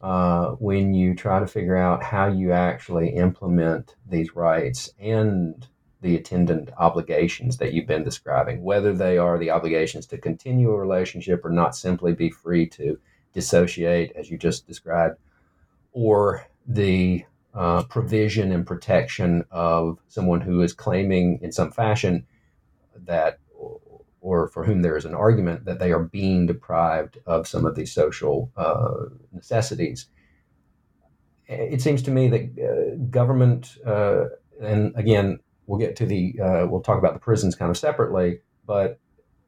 uh, 0.00 0.50
when 0.52 0.94
you 0.94 1.14
try 1.14 1.40
to 1.40 1.46
figure 1.46 1.76
out 1.76 2.02
how 2.02 2.28
you 2.28 2.52
actually 2.52 3.10
implement 3.10 3.96
these 4.08 4.36
rights 4.36 4.90
and 5.00 5.66
the 6.00 6.14
attendant 6.14 6.70
obligations 6.78 7.56
that 7.56 7.72
you've 7.72 7.86
been 7.86 8.04
describing, 8.04 8.62
whether 8.62 8.94
they 8.94 9.18
are 9.18 9.38
the 9.38 9.50
obligations 9.50 10.06
to 10.06 10.16
continue 10.18 10.70
a 10.70 10.78
relationship 10.78 11.44
or 11.44 11.50
not 11.50 11.74
simply 11.74 12.12
be 12.12 12.30
free 12.30 12.66
to 12.66 12.96
dissociate, 13.32 14.12
as 14.14 14.30
you 14.30 14.38
just 14.38 14.66
described, 14.66 15.18
or 15.92 16.46
the 16.68 17.24
uh, 17.54 17.82
provision 17.84 18.52
and 18.52 18.66
protection 18.66 19.44
of 19.50 19.98
someone 20.08 20.40
who 20.40 20.60
is 20.60 20.72
claiming 20.72 21.38
in 21.42 21.52
some 21.52 21.70
fashion 21.70 22.26
that 22.94 23.38
or 24.20 24.48
for 24.48 24.64
whom 24.64 24.82
there 24.82 24.96
is 24.96 25.04
an 25.04 25.14
argument 25.14 25.64
that 25.64 25.78
they 25.78 25.92
are 25.92 26.02
being 26.02 26.46
deprived 26.46 27.18
of 27.26 27.46
some 27.46 27.64
of 27.64 27.74
these 27.74 27.92
social 27.92 28.50
uh, 28.56 29.04
necessities. 29.32 30.06
It 31.46 31.80
seems 31.80 32.02
to 32.02 32.10
me 32.10 32.28
that 32.28 32.42
uh, 32.58 32.96
government, 33.10 33.78
uh, 33.86 34.24
and 34.60 34.92
again, 34.96 35.38
we'll 35.66 35.78
get 35.78 35.96
to 35.96 36.06
the, 36.06 36.38
uh, 36.42 36.66
we'll 36.66 36.82
talk 36.82 36.98
about 36.98 37.14
the 37.14 37.20
prisons 37.20 37.54
kind 37.54 37.70
of 37.70 37.78
separately, 37.78 38.40
but 38.66 38.98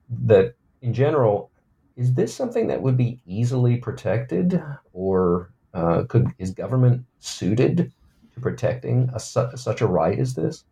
that 0.09 0.55
in 0.81 0.95
general, 0.95 1.51
is 1.97 2.15
this 2.15 2.35
something 2.35 2.69
that 2.69 2.81
would 2.81 2.97
be 2.97 3.21
easily 3.27 3.77
protected 3.77 4.63
or 4.93 5.53
uh, 5.75 6.05
could 6.09 6.29
is 6.39 6.51
government 6.51 7.05
suited 7.21 7.93
to 8.35 8.41
protecting 8.41 9.11
a, 9.15 9.21
such 9.21 9.81
a 9.81 9.87
right 9.87 10.19
as 10.19 10.35
this? 10.35 10.65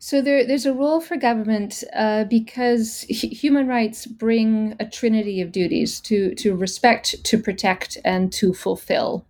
So 0.00 0.22
there, 0.22 0.46
there's 0.46 0.66
a 0.66 0.72
role 0.72 1.00
for 1.00 1.16
government 1.16 1.82
uh, 1.92 2.24
because 2.24 3.04
h- 3.08 3.40
human 3.40 3.66
rights 3.66 4.06
bring 4.06 4.76
a 4.78 4.86
trinity 4.86 5.40
of 5.40 5.50
duties 5.50 6.00
to 6.02 6.34
to 6.36 6.54
respect, 6.54 7.24
to 7.24 7.38
protect, 7.38 7.98
and 8.04 8.32
to 8.34 8.54
fulfill. 8.54 9.26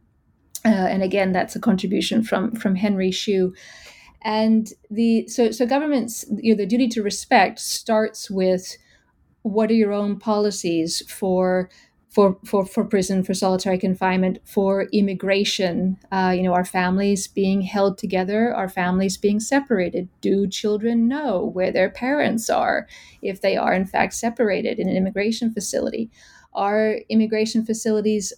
Uh, 0.64 0.68
and 0.68 1.02
again, 1.02 1.32
that's 1.32 1.56
a 1.56 1.60
contribution 1.60 2.22
from 2.22 2.54
from 2.54 2.74
Henry 2.74 3.10
Shue. 3.10 3.54
And 4.22 4.70
the 4.90 5.26
so 5.28 5.50
so 5.52 5.64
governments, 5.66 6.26
you 6.36 6.52
know, 6.52 6.58
the 6.58 6.66
duty 6.66 6.88
to 6.88 7.02
respect 7.02 7.60
starts 7.60 8.30
with 8.30 8.76
what 9.42 9.70
are 9.70 9.74
your 9.74 9.92
own 9.92 10.18
policies 10.18 11.02
for 11.10 11.70
for, 12.10 12.38
for, 12.44 12.64
for 12.64 12.84
prison, 12.84 13.22
for 13.22 13.34
solitary 13.34 13.78
confinement, 13.78 14.38
for 14.44 14.88
immigration, 14.92 15.98
uh, 16.10 16.32
you 16.34 16.42
know, 16.42 16.54
our 16.54 16.64
families 16.64 17.26
being 17.26 17.62
held 17.62 17.98
together, 17.98 18.54
our 18.54 18.68
families 18.68 19.16
being 19.16 19.40
separated. 19.40 20.08
Do 20.20 20.46
children 20.46 21.06
know 21.06 21.50
where 21.52 21.70
their 21.70 21.90
parents 21.90 22.48
are 22.48 22.88
if 23.20 23.40
they 23.40 23.56
are, 23.56 23.74
in 23.74 23.84
fact, 23.84 24.14
separated 24.14 24.78
in 24.78 24.88
an 24.88 24.96
immigration 24.96 25.52
facility? 25.52 26.10
Are 26.54 27.00
immigration 27.10 27.64
facilities 27.64 28.32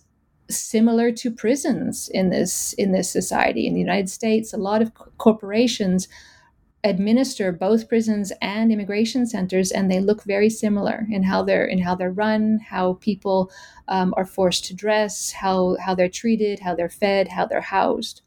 similar 0.51 1.13
to 1.13 1.31
prisons 1.31 2.09
in 2.13 2.31
this 2.31 2.73
in 2.73 2.91
this 2.91 3.09
society 3.09 3.69
in 3.69 3.75
the 3.75 3.81
United 3.81 4.11
States? 4.11 4.53
A 4.53 4.59
lot 4.59 4.83
of 4.83 4.93
corporations 5.19 6.09
administer 6.83 7.53
both 7.53 7.89
prisons 7.89 8.33
and 8.41 8.73
immigration 8.73 9.27
centers 9.27 9.71
and 9.71 9.91
they 9.91 10.01
look 10.01 10.25
very 10.25 10.49
similar 10.49 11.07
in 11.11 11.23
how 11.23 11.43
they're 11.43 11.67
in 11.67 11.79
how 11.79 11.95
they're 11.95 12.11
run 12.11 12.59
how 12.59 12.95
people 12.95 13.51
um, 13.89 14.15
are 14.17 14.25
forced 14.25 14.65
to 14.65 14.75
dress 14.75 15.33
how 15.33 15.77
how 15.85 15.95
they're 15.95 16.09
treated 16.09 16.61
how 16.61 16.75
they're 16.75 16.89
fed 16.89 17.29
how 17.29 17.45
they're 17.45 17.61
housed. 17.61 18.23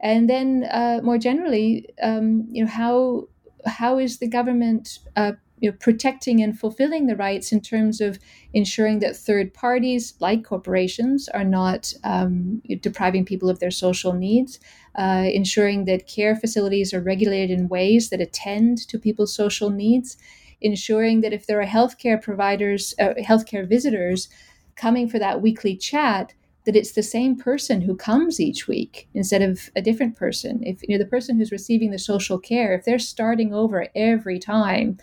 And 0.00 0.30
then 0.30 0.68
uh, 0.70 1.00
more 1.02 1.18
generally 1.18 1.88
um, 2.00 2.46
you 2.50 2.64
know 2.64 2.70
how 2.70 3.28
how 3.66 3.98
is 3.98 4.18
the 4.18 4.28
government 4.28 5.00
uh, 5.16 5.32
you 5.60 5.70
know, 5.70 5.76
protecting 5.78 6.42
and 6.42 6.58
fulfilling 6.58 7.06
the 7.06 7.16
rights 7.16 7.52
in 7.52 7.60
terms 7.60 8.00
of 8.00 8.18
ensuring 8.52 8.98
that 9.00 9.16
third 9.16 9.52
parties, 9.54 10.14
like 10.20 10.44
corporations, 10.44 11.28
are 11.28 11.44
not 11.44 11.92
um, 12.04 12.62
depriving 12.80 13.24
people 13.24 13.48
of 13.48 13.58
their 13.60 13.70
social 13.70 14.12
needs, 14.12 14.58
uh, 14.96 15.24
ensuring 15.32 15.84
that 15.84 16.06
care 16.06 16.36
facilities 16.36 16.92
are 16.92 17.00
regulated 17.00 17.58
in 17.58 17.68
ways 17.68 18.10
that 18.10 18.20
attend 18.20 18.78
to 18.88 18.98
people's 18.98 19.34
social 19.34 19.70
needs, 19.70 20.16
ensuring 20.60 21.20
that 21.20 21.32
if 21.32 21.46
there 21.46 21.60
are 21.60 21.66
healthcare 21.66 22.20
providers, 22.20 22.94
uh, 22.98 23.14
healthcare 23.20 23.68
visitors 23.68 24.28
coming 24.76 25.08
for 25.08 25.18
that 25.18 25.42
weekly 25.42 25.76
chat, 25.76 26.32
that 26.68 26.76
it's 26.76 26.92
the 26.92 27.02
same 27.02 27.34
person 27.34 27.80
who 27.80 27.96
comes 27.96 28.38
each 28.38 28.68
week 28.68 29.08
instead 29.14 29.40
of 29.40 29.70
a 29.74 29.80
different 29.80 30.16
person. 30.16 30.60
If 30.62 30.82
you 30.82 30.90
know 30.90 31.02
the 31.02 31.08
person 31.08 31.38
who's 31.38 31.50
receiving 31.50 31.90
the 31.90 31.98
social 31.98 32.38
care, 32.38 32.74
if 32.74 32.84
they're 32.84 32.98
starting 32.98 33.54
over 33.54 33.86
every 33.94 34.38
time, 34.38 34.98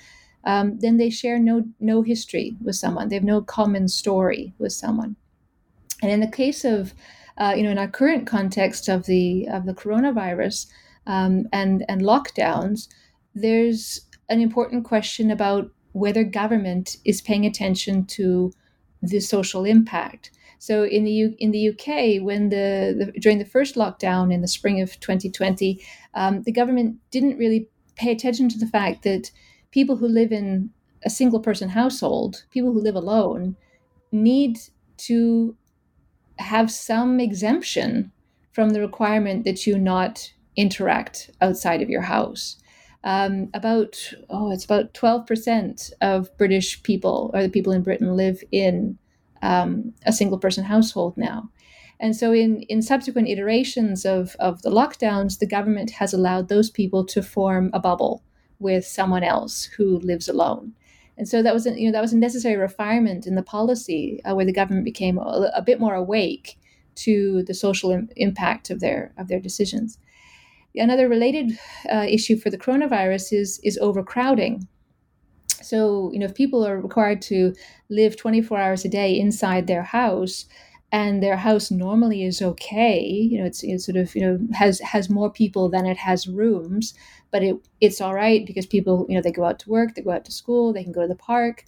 um, 0.45 0.77
then 0.79 0.97
they 0.97 1.09
share 1.09 1.39
no 1.39 1.65
no 1.79 2.01
history 2.01 2.55
with 2.63 2.75
someone. 2.75 3.09
They 3.09 3.15
have 3.15 3.23
no 3.23 3.41
common 3.41 3.87
story 3.87 4.53
with 4.57 4.73
someone. 4.73 5.15
And 6.01 6.11
in 6.11 6.19
the 6.19 6.27
case 6.27 6.63
of 6.63 6.93
uh, 7.37 7.53
you 7.55 7.63
know, 7.63 7.71
in 7.71 7.77
our 7.77 7.87
current 7.87 8.27
context 8.27 8.87
of 8.87 9.05
the 9.05 9.47
of 9.51 9.65
the 9.65 9.73
coronavirus 9.73 10.67
um, 11.07 11.47
and 11.51 11.85
and 11.89 12.01
lockdowns, 12.01 12.87
there's 13.33 14.01
an 14.29 14.39
important 14.39 14.85
question 14.85 15.29
about 15.29 15.69
whether 15.91 16.23
government 16.23 16.97
is 17.05 17.21
paying 17.21 17.45
attention 17.45 18.05
to 18.05 18.51
the 19.01 19.19
social 19.19 19.65
impact. 19.65 20.31
So 20.59 20.83
in 20.83 21.03
the 21.03 21.11
U- 21.11 21.35
in 21.39 21.51
the 21.51 21.69
UK, 21.69 22.23
when 22.23 22.49
the, 22.49 23.11
the, 23.13 23.19
during 23.19 23.39
the 23.39 23.45
first 23.45 23.75
lockdown 23.75 24.33
in 24.33 24.41
the 24.41 24.47
spring 24.47 24.81
of 24.81 24.99
2020, 24.99 25.79
um, 26.13 26.43
the 26.43 26.51
government 26.51 26.97
didn't 27.11 27.37
really 27.37 27.69
pay 27.95 28.11
attention 28.11 28.49
to 28.49 28.57
the 28.57 28.67
fact 28.67 29.03
that 29.03 29.31
people 29.75 29.97
who 29.97 30.07
live 30.07 30.31
in 30.31 30.69
a 31.03 31.09
single 31.09 31.41
person 31.41 31.67
household, 31.67 32.45
people 32.49 32.71
who 32.71 32.79
live 32.79 32.95
alone, 32.95 33.57
need 34.13 34.57
to 34.95 35.53
have 36.39 36.71
some 36.71 37.19
exemption 37.19 38.09
from 38.53 38.69
the 38.69 38.79
requirement 38.79 39.43
that 39.43 39.67
you 39.67 39.77
not 39.77 40.31
interact 40.55 41.29
outside 41.41 41.81
of 41.81 41.89
your 41.89 42.03
house. 42.03 42.55
Um, 43.03 43.49
about 43.53 43.93
oh, 44.29 44.49
it's 44.51 44.63
about 44.65 44.93
twelve 44.93 45.27
percent 45.27 45.91
of 46.01 46.35
British 46.37 46.81
people 46.81 47.29
or 47.33 47.43
the 47.43 47.49
people 47.49 47.73
in 47.73 47.83
Britain 47.83 48.15
live 48.15 48.41
in 48.51 48.97
um, 49.41 49.93
a 50.05 50.13
single 50.13 50.39
person 50.39 50.63
household 50.63 51.17
now. 51.17 51.49
And 51.99 52.15
so, 52.15 52.33
in, 52.33 52.61
in 52.63 52.81
subsequent 52.81 53.27
iterations 53.27 54.05
of, 54.05 54.35
of 54.39 54.61
the 54.63 54.69
lockdowns, 54.69 55.39
the 55.39 55.47
government 55.47 55.91
has 55.91 56.13
allowed 56.13 56.47
those 56.47 56.69
people 56.69 57.05
to 57.05 57.21
form 57.21 57.69
a 57.73 57.79
bubble 57.79 58.24
with 58.59 58.85
someone 58.85 59.23
else 59.23 59.65
who 59.65 59.99
lives 59.99 60.27
alone. 60.27 60.73
And 61.17 61.27
so 61.27 61.41
that 61.41 61.53
was 61.53 61.65
a, 61.65 61.79
you 61.79 61.85
know 61.85 61.91
that 61.93 62.01
was 62.01 62.13
a 62.13 62.17
necessary 62.17 62.55
refinement 62.55 63.25
in 63.25 63.35
the 63.35 63.43
policy 63.43 64.21
uh, 64.25 64.35
where 64.35 64.45
the 64.45 64.53
government 64.53 64.85
became 64.85 65.17
a, 65.17 65.51
a, 65.55 65.61
bit 65.61 65.79
more 65.79 65.95
awake 65.95 66.59
to 66.95 67.43
the 67.43 67.53
social 67.53 67.91
Im- 67.91 68.09
impact 68.17 68.69
of 68.69 68.79
their 68.79 69.13
of 69.17 69.27
their 69.27 69.39
decisions. 69.39 69.97
Another 70.75 71.07
related 71.07 71.57
uh, 71.89 72.05
issue 72.07 72.35
for 72.35 72.49
the 72.49 72.57
coronavirus 72.57 73.31
is 73.31 73.59
is 73.63 73.77
overcrowding. 73.77 74.67
So 75.61 76.11
you 76.11 76.19
know 76.19 76.25
if 76.25 76.35
people 76.35 76.65
are 76.67 76.81
required 76.81 77.21
to 77.23 77.53
live 77.89 78.17
24 78.17 78.59
hours 78.59 78.83
a 78.83 78.89
day 78.89 79.17
inside 79.17 79.67
their 79.67 79.83
house, 79.83 80.45
and 80.95 81.21
their 81.21 81.35
house 81.35 81.71
normally 81.71 82.23
is 82.23 82.41
okay. 82.41 83.01
You 83.29 83.39
know 83.39 83.45
it's, 83.45 83.85
sort 83.85 83.97
of 83.97 84.15
you 84.15 84.21
know 84.21 84.39
has 84.53 84.79
has 84.79 85.09
more 85.09 85.29
people 85.29 85.67
than 85.67 85.85
it 85.85 85.97
has 85.97 86.25
rooms 86.25 86.93
but 87.31 87.43
it 87.43 87.55
it's 87.81 87.99
all 87.99 88.13
right 88.13 88.45
because 88.45 88.65
people 88.65 89.05
you 89.09 89.15
know 89.15 89.21
they 89.21 89.37
go 89.39 89.43
out 89.43 89.59
to 89.59 89.69
work 89.69 89.89
they 89.93 90.01
go 90.01 90.11
out 90.11 90.23
to 90.25 90.31
school 90.31 90.71
they 90.71 90.83
can 90.83 90.93
go 90.93 91.01
to 91.01 91.13
the 91.13 91.23
park. 91.31 91.65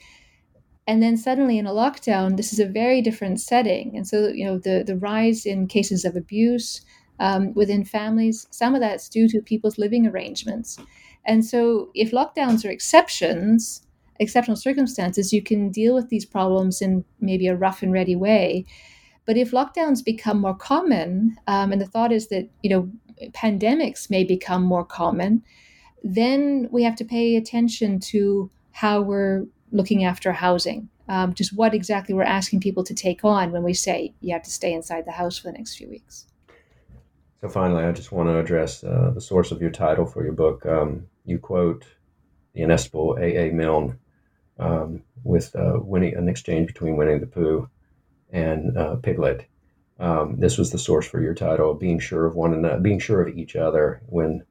And 0.89 1.03
then 1.03 1.17
suddenly 1.17 1.57
in 1.57 1.67
a 1.67 1.71
lockdown 1.84 2.38
this 2.38 2.53
is 2.53 2.59
a 2.59 2.73
very 2.82 3.01
different 3.01 3.41
setting. 3.41 3.97
And 3.97 4.07
so 4.07 4.30
you 4.30 4.45
know 4.45 4.57
the 4.57 4.86
the 4.89 4.95
rise 4.95 5.45
in 5.45 5.67
cases 5.67 6.05
of 6.05 6.15
abuse 6.15 6.82
um, 7.19 7.53
within 7.53 7.84
families 7.84 8.47
some 8.51 8.75
of 8.75 8.82
that's 8.82 9.09
due 9.09 9.28
to 9.30 9.41
people's 9.41 9.78
living 9.78 10.07
arrangements. 10.07 10.80
And 11.25 11.43
so 11.43 11.89
if 11.93 12.11
lockdowns 12.11 12.63
are 12.63 12.75
exceptions 12.78 13.82
exceptional 14.19 14.57
circumstances 14.67 15.34
you 15.34 15.43
can 15.43 15.69
deal 15.69 15.93
with 15.93 16.07
these 16.09 16.25
problems 16.25 16.82
in 16.82 17.03
maybe 17.19 17.47
a 17.47 17.55
rough 17.65 17.84
and 17.84 17.91
ready 17.91 18.15
way 18.15 18.65
but 19.28 19.38
if 19.38 19.51
lockdowns 19.51 20.03
become 20.03 20.39
more 20.39 20.55
common, 20.55 21.38
um, 21.47 21.71
and 21.73 21.82
the 21.82 21.86
thought 21.86 22.11
is 22.13 22.30
that 22.30 22.49
you 22.63 22.69
know 22.69 22.89
pandemics 23.34 24.09
may 24.09 24.23
become 24.23 24.63
more 24.63 24.86
common, 24.86 25.43
then 26.03 26.69
we 26.71 26.84
have 26.84 26.95
to 26.95 27.05
pay 27.05 27.36
attention 27.36 27.99
to 27.99 28.49
how 28.71 29.01
we're 29.01 29.45
looking 29.71 30.05
after 30.05 30.32
housing. 30.32 30.89
Um, 31.09 31.34
just 31.34 31.55
what 31.55 31.73
exactly 31.73 32.15
we're 32.15 32.23
asking 32.23 32.61
people 32.61 32.84
to 32.86 32.93
take 32.93 33.23
on 33.23 33.51
when 33.51 33.63
we 33.63 33.73
say 33.73 34.13
you 34.21 34.34
have 34.34 34.43
to 34.43 34.49
stay 34.49 34.73
inside 34.73 35.05
the 35.05 35.11
house 35.11 35.38
for 35.38 35.47
the 35.47 35.57
next 35.57 35.75
few 35.75 35.89
weeks. 35.89 36.28
So 37.41 37.49
finally, 37.49 37.84
I 37.84 37.91
just 37.91 38.11
want 38.11 38.30
to 38.30 38.39
address 38.39 38.84
uh, 38.84 39.11
the 39.13 39.21
source 39.21 39.51
of 39.51 39.61
your 39.61 39.71
title 39.71 40.05
for 40.05 40.23
your 40.23 40.34
book. 40.34 40.65
Um, 40.65 41.07
you 41.25 41.38
quote 41.38 41.86
the 42.53 42.61
inestimable 42.61 43.17
A. 43.19 43.49
A. 43.49 43.51
Milne 43.51 43.99
um, 44.59 45.03
with 45.23 45.55
uh, 45.55 45.80
winning 45.82 46.15
an 46.15 46.30
exchange 46.30 46.67
between 46.67 46.95
Winnie 46.95 47.19
the 47.19 47.28
Pooh 47.28 47.69
and 48.32 48.78
uh, 48.78 48.95
Piglet. 48.97 49.45
Um, 49.99 50.39
this 50.39 50.57
was 50.57 50.71
the 50.71 50.78
source 50.78 51.07
for 51.07 51.21
your 51.21 51.34
title, 51.34 51.73
being 51.73 51.99
sure 51.99 52.25
of 52.25 52.36
one 52.36 52.53
another, 52.53 52.80
being 52.80 52.99
sure 52.99 53.21
of 53.21 53.36
each 53.36 53.55
other. 53.55 54.01
When 54.07 54.43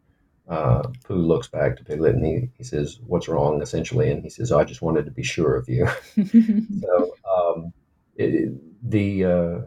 uh, 0.49 0.89
Pooh 1.05 1.16
looks 1.16 1.49
back 1.49 1.77
to 1.77 1.85
Piglet 1.85 2.14
and 2.14 2.24
he, 2.24 2.49
he 2.59 2.64
says, 2.64 2.99
"What's 3.07 3.29
wrong?" 3.29 3.62
Essentially, 3.62 4.11
and 4.11 4.22
he 4.22 4.31
says, 4.31 4.51
"I 4.51 4.64
just 4.64 4.83
wanted 4.83 5.05
to 5.05 5.11
be 5.12 5.22
sure 5.22 5.55
of 5.55 5.68
you." 5.68 5.87
so 6.81 7.14
um, 7.31 7.72
it, 8.16 8.53
the 8.89 9.24
uh, 9.24 9.59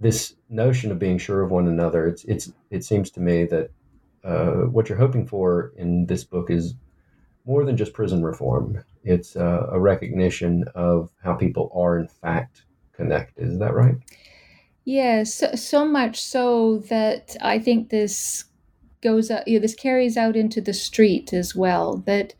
this 0.00 0.34
notion 0.48 0.90
of 0.90 0.98
being 0.98 1.18
sure 1.18 1.42
of 1.42 1.50
one 1.50 1.68
another, 1.68 2.06
it's 2.06 2.24
it's 2.24 2.52
it 2.70 2.84
seems 2.84 3.10
to 3.12 3.20
me 3.20 3.44
that 3.44 3.70
uh, 4.24 4.66
what 4.66 4.88
you're 4.88 4.98
hoping 4.98 5.26
for 5.26 5.72
in 5.76 6.06
this 6.06 6.24
book 6.24 6.50
is 6.50 6.74
more 7.44 7.64
than 7.64 7.76
just 7.76 7.92
prison 7.92 8.22
reform. 8.22 8.82
It's 9.04 9.36
uh, 9.36 9.68
a 9.70 9.80
recognition 9.80 10.64
of 10.74 11.10
how 11.22 11.34
people 11.34 11.70
are 11.74 11.98
in 11.98 12.08
fact 12.08 12.64
connected. 13.00 13.48
Is 13.48 13.58
that 13.58 13.74
right? 13.74 13.96
Yes, 14.84 15.34
so, 15.34 15.54
so 15.54 15.84
much 15.84 16.20
so 16.20 16.78
that 16.88 17.36
I 17.40 17.58
think 17.58 17.88
this 17.88 18.44
goes 19.02 19.30
out, 19.30 19.46
you 19.48 19.58
know, 19.58 19.62
this 19.62 19.74
carries 19.74 20.16
out 20.16 20.36
into 20.36 20.60
the 20.60 20.74
street 20.74 21.32
as 21.32 21.54
well. 21.54 21.98
That 22.06 22.34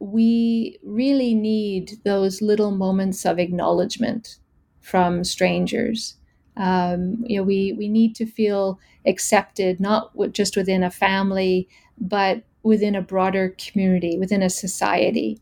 we 0.00 0.78
really 0.82 1.34
need 1.34 1.98
those 2.04 2.42
little 2.42 2.70
moments 2.70 3.24
of 3.24 3.38
acknowledgement 3.38 4.38
from 4.80 5.24
strangers. 5.24 6.16
Um, 6.56 7.24
you 7.26 7.36
know, 7.38 7.44
we 7.44 7.74
we 7.74 7.88
need 7.88 8.14
to 8.16 8.26
feel 8.26 8.78
accepted, 9.06 9.80
not 9.80 10.10
just 10.32 10.56
within 10.56 10.82
a 10.82 10.90
family, 10.90 11.68
but 11.98 12.42
within 12.62 12.94
a 12.94 13.02
broader 13.02 13.54
community, 13.58 14.18
within 14.18 14.42
a 14.42 14.50
society 14.50 15.40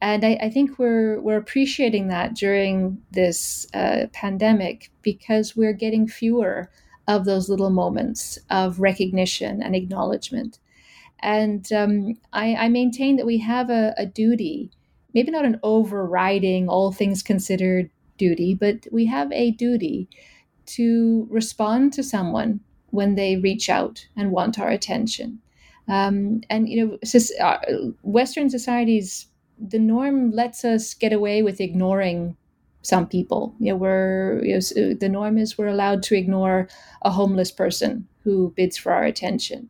and 0.00 0.24
I, 0.24 0.38
I, 0.42 0.50
think 0.50 0.78
we're 0.78 1.20
we're 1.20 1.36
appreciating 1.36 2.08
that 2.08 2.34
during 2.34 3.02
this 3.10 3.66
uh, 3.74 4.06
pandemic 4.12 4.90
because 5.02 5.54
we're 5.54 5.74
getting 5.74 6.08
fewer 6.08 6.70
of 7.06 7.24
those 7.24 7.48
little 7.48 7.70
moments 7.70 8.38
of 8.50 8.80
recognition 8.80 9.62
and 9.62 9.74
acknowledgement. 9.74 10.58
And 11.22 11.70
um, 11.72 12.18
I, 12.32 12.54
I, 12.54 12.68
maintain 12.68 13.16
that 13.16 13.26
we 13.26 13.38
have 13.38 13.68
a, 13.68 13.92
a, 13.98 14.06
duty, 14.06 14.70
maybe 15.12 15.30
not 15.30 15.44
an 15.44 15.60
overriding, 15.62 16.68
all 16.68 16.92
things 16.92 17.22
considered 17.22 17.90
duty, 18.16 18.54
but 18.54 18.86
we 18.90 19.04
have 19.06 19.30
a 19.32 19.50
duty 19.50 20.08
to 20.66 21.26
respond 21.28 21.92
to 21.94 22.02
someone 22.02 22.60
when 22.90 23.16
they 23.16 23.36
reach 23.36 23.68
out 23.68 24.06
and 24.16 24.30
want 24.30 24.58
our 24.58 24.68
attention. 24.68 25.40
Um, 25.88 26.42
and 26.48 26.68
you 26.68 26.86
know, 26.86 26.98
uh, 27.44 27.58
Western 28.02 28.48
societies 28.48 29.26
the 29.60 29.78
norm 29.78 30.30
lets 30.32 30.64
us 30.64 30.94
get 30.94 31.12
away 31.12 31.42
with 31.42 31.60
ignoring 31.60 32.36
some 32.82 33.06
people. 33.06 33.54
You 33.58 33.72
know, 33.72 33.76
we're 33.76 34.42
you 34.44 34.54
know, 34.54 34.94
the 34.94 35.08
norm 35.08 35.38
is 35.38 35.58
we're 35.58 35.66
allowed 35.66 36.02
to 36.04 36.16
ignore 36.16 36.68
a 37.02 37.10
homeless 37.10 37.50
person 37.50 38.08
who 38.24 38.52
bids 38.56 38.76
for 38.76 38.92
our 38.92 39.04
attention. 39.04 39.68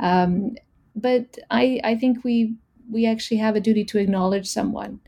Um, 0.00 0.56
but 0.96 1.38
I, 1.50 1.80
I 1.84 1.94
think 1.96 2.24
we 2.24 2.56
we 2.90 3.06
actually 3.06 3.36
have 3.38 3.54
a 3.54 3.60
duty 3.60 3.84
to 3.84 3.98
acknowledge 3.98 4.48
someone. 4.48 5.00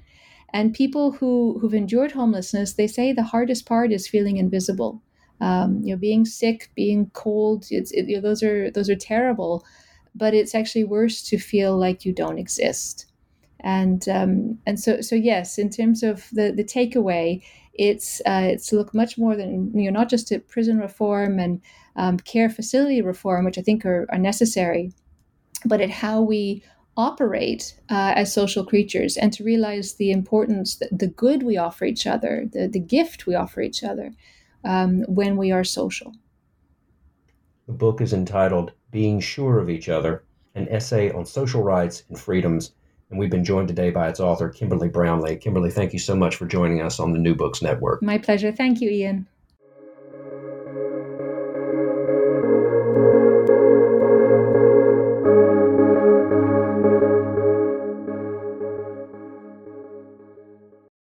And 0.53 0.74
people 0.74 1.12
who 1.12 1.59
who've 1.61 1.74
endured 1.74 2.12
homelessness, 2.12 2.74
they 2.74 2.87
say 2.87 3.12
the 3.12 3.22
hardest 3.24 3.66
part 3.66 3.93
is 3.93 4.09
feeling 4.09 4.37
invisible. 4.37 5.03
Um, 5.41 5.81
you 5.83 5.95
know, 5.95 5.99
being 5.99 6.24
sick, 6.24 6.70
being 6.76 7.11
cold, 7.14 7.66
it's 7.70 7.93
it, 7.93 8.09
you 8.09 8.16
know, 8.16 8.22
those 8.22 8.43
are 8.43 8.70
those 8.70 8.91
are 8.91 8.97
terrible. 8.97 9.64
But 10.14 10.35
it's 10.35 10.55
actually 10.55 10.85
worse 10.85 11.22
to 11.24 11.39
feel 11.39 11.78
like 11.78 12.05
you 12.05 12.12
don't 12.12 12.39
exist 12.39 13.07
and 13.62 14.08
um, 14.08 14.58
and 14.66 14.78
so 14.78 15.00
so 15.00 15.14
yes, 15.14 15.58
in 15.58 15.70
terms 15.70 16.02
of 16.02 16.28
the 16.32 16.52
the 16.52 16.64
takeaway, 16.64 17.42
it's 17.74 18.20
uh, 18.26 18.42
it's 18.44 18.72
look 18.72 18.94
much 18.94 19.18
more 19.18 19.36
than 19.36 19.72
you 19.74 19.90
know 19.90 19.98
not 19.98 20.08
just 20.08 20.32
at 20.32 20.48
prison 20.48 20.78
reform 20.78 21.38
and 21.38 21.61
um, 21.96 22.18
care 22.18 22.48
facility 22.48 23.02
reform, 23.02 23.44
which 23.44 23.58
I 23.58 23.62
think 23.62 23.84
are, 23.84 24.06
are 24.11 24.18
necessary, 24.18 24.92
but 25.64 25.80
at 25.80 25.90
how 25.90 26.20
we 26.20 26.62
operate 26.96 27.74
uh, 27.88 28.12
as 28.16 28.32
social 28.32 28.64
creatures 28.64 29.16
and 29.16 29.32
to 29.32 29.44
realize 29.44 29.94
the 29.94 30.11
importance, 30.11 30.76
the, 30.76 30.88
the 30.90 31.06
good 31.06 31.42
we 31.42 31.56
offer 31.56 31.84
each 31.84 32.06
other, 32.06 32.46
the, 32.52 32.68
the 32.68 32.80
gift 32.80 33.26
we 33.26 33.34
offer 33.34 33.61
each 33.61 33.82
other 33.82 34.12
um, 34.64 35.02
when 35.02 35.36
we 35.36 35.50
are 35.50 35.64
social. 35.64 36.12
The 37.66 37.72
book 37.72 38.00
is 38.00 38.12
entitled 38.12 38.72
Being 38.90 39.20
Sure 39.20 39.58
of 39.58 39.70
Each 39.70 39.88
Other, 39.88 40.24
an 40.54 40.68
essay 40.68 41.11
on 41.12 41.24
social 41.24 41.62
rights 41.62 42.02
and 42.08 42.18
freedoms 42.18 42.72
and 43.11 43.18
we've 43.18 43.30
been 43.30 43.44
joined 43.44 43.68
today 43.68 43.90
by 43.90 44.08
its 44.08 44.20
author, 44.20 44.48
Kimberly 44.48 44.88
Brownlee. 44.88 45.36
Kimberly, 45.36 45.70
thank 45.70 45.92
you 45.92 45.98
so 45.98 46.14
much 46.14 46.36
for 46.36 46.46
joining 46.46 46.80
us 46.80 47.00
on 47.00 47.12
the 47.12 47.18
New 47.18 47.34
Books 47.34 47.61
Network. 47.61 48.02
My 48.02 48.18
pleasure. 48.18 48.52
Thank 48.52 48.80
you, 48.80 48.88
Ian. 48.88 49.26